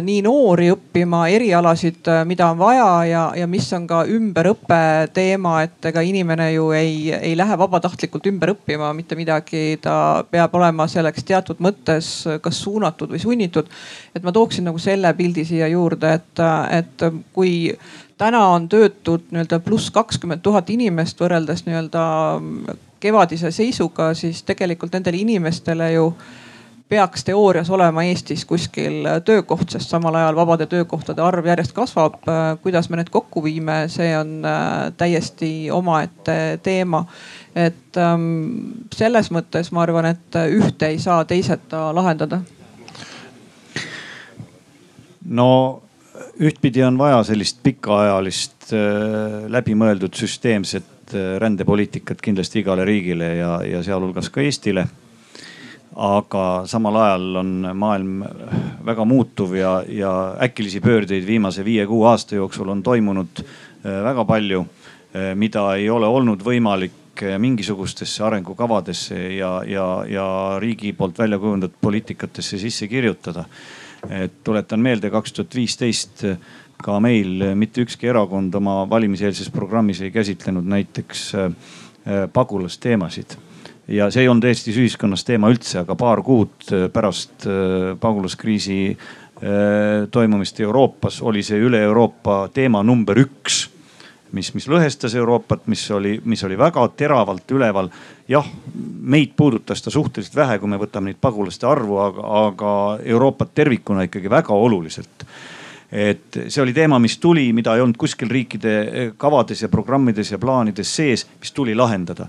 [0.03, 4.79] nii noori õppima erialasid, äh, mida on vaja ja, ja mis on ka ümberõppe
[5.15, 10.55] teema, et ega inimene ju ei, ei lähe vabatahtlikult ümber õppima mitte midagi, ta peab
[10.59, 12.11] olema selleks teatud mõttes
[12.43, 13.69] kas suunatud või sunnitud.
[14.15, 16.43] et ma tooksin nagu selle pildi siia juurde, et,
[16.79, 17.53] et kui
[18.19, 22.03] täna on töötud nii-öelda pluss kakskümmend tuhat inimest võrreldes nii-öelda
[22.99, 26.11] kevadise seisuga, siis tegelikult nendele inimestele ju
[26.89, 32.15] peaks teoorias olema Eestis kuskil töökoht, sest samal ajal vabade töökohtade arv järjest kasvab.
[32.61, 37.05] kuidas me need kokku viime, see on äh, täiesti omaette teema.
[37.55, 42.41] et ähm, selles mõttes ma arvan, et ühte ei saa teiseta lahendada.
[45.25, 45.81] no
[46.41, 48.71] ühtpidi on vaja sellist pikaajalist
[49.47, 54.87] läbimõeldud süsteemset rändepoliitikat kindlasti igale riigile ja, ja sealhulgas ka Eestile
[55.99, 58.21] aga samal ajal on maailm
[58.87, 60.11] väga muutuv ja, ja
[60.41, 66.07] äkilisi pöördeid viimase viie-kuue aasta jooksul on toimunud äh, väga palju, äh, mida ei ole
[66.07, 70.29] olnud võimalik äh, mingisugustesse arengukavadesse ja, ja, ja
[70.63, 73.45] riigi poolt välja kujundatud poliitikatesse sisse kirjutada.
[74.09, 76.23] et tuletan meelde, kaks tuhat viisteist
[76.79, 81.31] ka meil mitte ükski erakond oma valimiseelses programmis ei käsitlenud näiteks
[82.33, 83.35] pagulasteemasid
[83.89, 88.79] ja see ei olnud Eestis ühiskonnas teema üldse, aga paar kuud äh, pärast äh, pagulaskriisi
[88.91, 93.65] äh, toimumist Euroopas oli see üle Euroopa teema number üks
[94.35, 97.89] mis, mis lõhestas Euroopat, mis oli, mis oli väga teravalt üleval.
[98.29, 98.45] jah,
[99.01, 104.05] meid puudutas ta suhteliselt vähe, kui me võtame neid pagulaste arvu, aga, aga Euroopat tervikuna
[104.05, 105.25] ikkagi väga oluliselt.
[105.89, 110.37] et see oli teema, mis tuli, mida ei olnud kuskil riikide kavades ja programmides ja
[110.37, 112.27] plaanides sees, mis tuli lahendada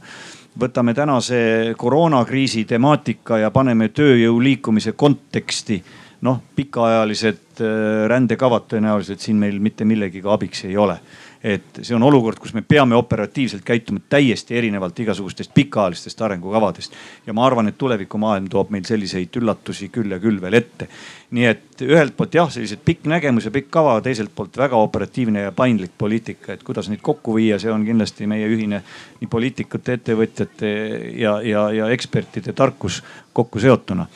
[0.58, 5.82] võtame tänase koroonakriisi temaatika ja paneme tööjõu liikumise konteksti.
[6.20, 10.98] noh, pikaajalised äh, rändekavad tõenäoliselt siin meil mitte millegagi abiks ei ole
[11.40, 16.92] et see on olukord, kus me peame operatiivselt käituma täiesti erinevalt igasugustest pikaajalistest arengukavadest.
[17.26, 20.88] ja ma arvan, et tulevikumaailm toob meil selliseid üllatusi küll ja küll veel ette.
[21.30, 25.44] Nii et ühelt poolt jah, sellised pikk nägemus ja pikk kava, teiselt poolt väga operatiivne
[25.46, 28.82] ja paindlik poliitika, et kuidas neid kokku viia, see on kindlasti meie ühine
[29.20, 30.72] nii poliitikute, ettevõtjate
[31.20, 32.98] ja, ja, ja ekspertide tarkus
[33.36, 34.08] kokku seotuna.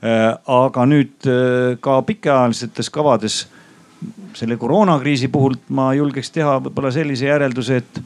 [0.00, 3.42] Äh, aga nüüd äh, ka pikaajalistes kavades
[4.36, 8.00] selle koroonakriisi puhul ma julgeks teha võib-olla sellise järelduse, et,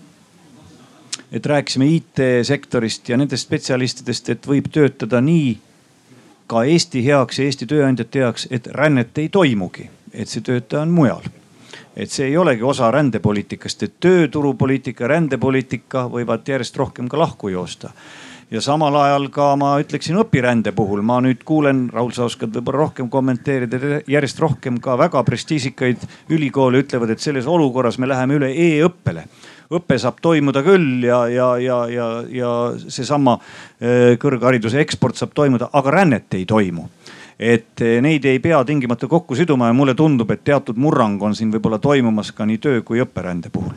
[1.38, 5.54] et rääkisime IT-sektorist ja nendest spetsialistidest, et võib töötada nii
[6.46, 10.92] ka Eesti heaks ja Eesti tööandjate heaks, et rännet ei toimugi, et see töötaja on
[10.92, 11.24] mujal.
[11.96, 17.92] Et see ei olegi osa rändepoliitikast, et tööturupoliitika, rändepoliitika võivad järjest rohkem ka lahku joosta
[18.50, 22.84] ja samal ajal ka ma ütleksin õpirände puhul, ma nüüd kuulen, Raul, sa oskad võib-olla
[22.84, 23.80] rohkem kommenteerida,
[24.10, 26.04] järjest rohkem ka väga prestiižikaid
[26.34, 29.26] ülikoole ütlevad, et selles olukorras me läheme üle e-õppele.
[29.74, 32.50] Õpe saab toimuda küll ja, ja, ja, ja, ja
[32.84, 36.88] seesama äh, kõrghariduse eksport saab toimuda, aga rännet ei toimu.
[37.40, 41.34] Et äh, neid ei pea tingimata kokku siduma ja mulle tundub, et teatud murrang on
[41.34, 43.74] siin võib-olla toimumas ka nii töö kui õpperände puhul.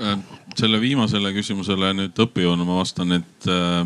[0.00, 0.16] Äh,
[0.58, 3.82] selle viimasele küsimusele nüüd õppejõuna ma vastan, et äh,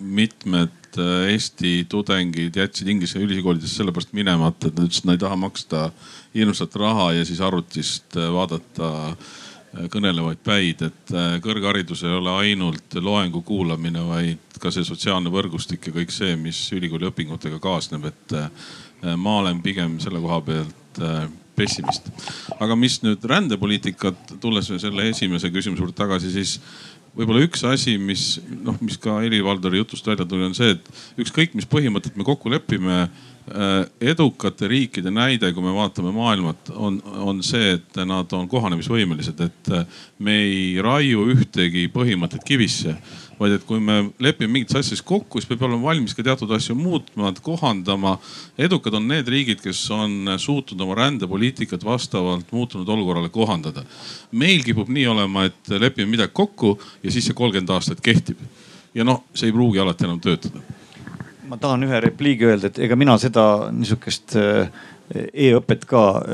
[0.00, 5.22] mitmed äh, Eesti tudengid jätsid Inglise ülikoolidesse sellepärast minemata, et nad ütlesid, et nad ei
[5.24, 5.84] taha maksta
[6.34, 11.12] hirmsat raha ja siis arvutist äh, vaadata äh, kõnelevaid päid, et
[11.44, 16.58] kõrgharidus ei ole ainult loengu kuulamine, vaid ka see sotsiaalne võrgustik ja kõik see, mis
[16.74, 18.34] ülikooli õpingutega kaasneb, et
[19.14, 21.00] ma olen pigem selle koha pealt
[21.60, 22.08] pessimist.
[22.58, 26.58] aga mis nüüd rändepoliitikat, tulles selle esimese küsimuse juurde tagasi, siis
[27.16, 31.56] võib-olla üks asi, mis noh, mis ka Helir-Valdori jutust välja tuli, on see, et ükskõik,
[31.58, 33.04] mis põhimõtted me kokku lepime
[33.50, 39.40] Äh, edukate riikide näide, kui me vaatame maailmat, on, on see, et nad on kohanemisvõimelised,
[39.42, 42.94] et äh, me ei raiu ühtegi põhimõtet kivisse.
[43.40, 46.76] Vaid et kui me lepime mingites asjades kokku, siis peab olema valmis ka teatud asju
[46.76, 48.18] muutma, kohandama.
[48.58, 53.84] edukad on need riigid, kes on suutnud oma rändepoliitikat vastavalt muutunud olukorrale kohandada.
[54.32, 58.38] meil kipub nii olema, et lepime midagi kokku ja siis see kolmkümmend aastat kehtib.
[58.94, 60.60] ja noh, see ei pruugi alati enam töötada
[61.50, 63.42] ma tahan ühe repliigi öelda, et ega mina seda
[63.74, 64.68] niisugust äh,
[65.10, 66.24] e-õpet ka äh,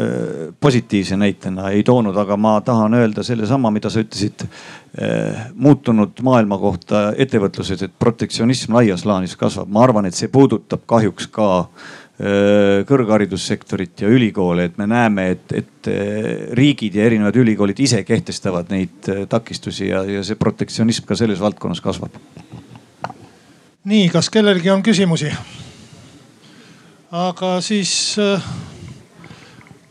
[0.61, 6.59] positiivse näitena ei toonud, aga ma tahan öelda sellesama, mida sa ütlesid äh, muutunud maailma
[6.61, 9.71] kohta ettevõtluses, et protektsionism laias plaanis kasvab.
[9.73, 11.69] ma arvan, et see puudutab kahjuks ka
[12.17, 15.89] kõrgharidussektorit ja ülikoole, et me näeme, et, et
[16.57, 21.85] riigid ja erinevad ülikoolid ise kehtestavad neid takistusi ja, ja see protektsionism ka selles valdkonnas
[21.85, 22.17] kasvab
[23.87, 25.31] nii, kas kellelgi on küsimusi?
[27.17, 28.43] Aga siis äh,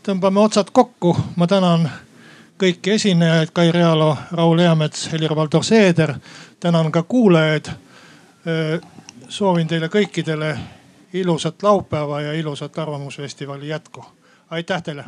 [0.06, 1.16] tõmbame otsad kokku.
[1.36, 1.88] ma tänan
[2.58, 6.14] kõiki esinejaid, Kai Realo, Raul Eamets, Helir-Valdor Seeder.
[6.60, 7.66] tänan ka kuulajaid.
[7.66, 8.80] Äh,
[9.28, 10.56] soovin teile kõikidele
[11.12, 14.04] ilusat laupäeva ja ilusat Arvamusfestivali jätku.
[14.50, 15.04] aitäh teile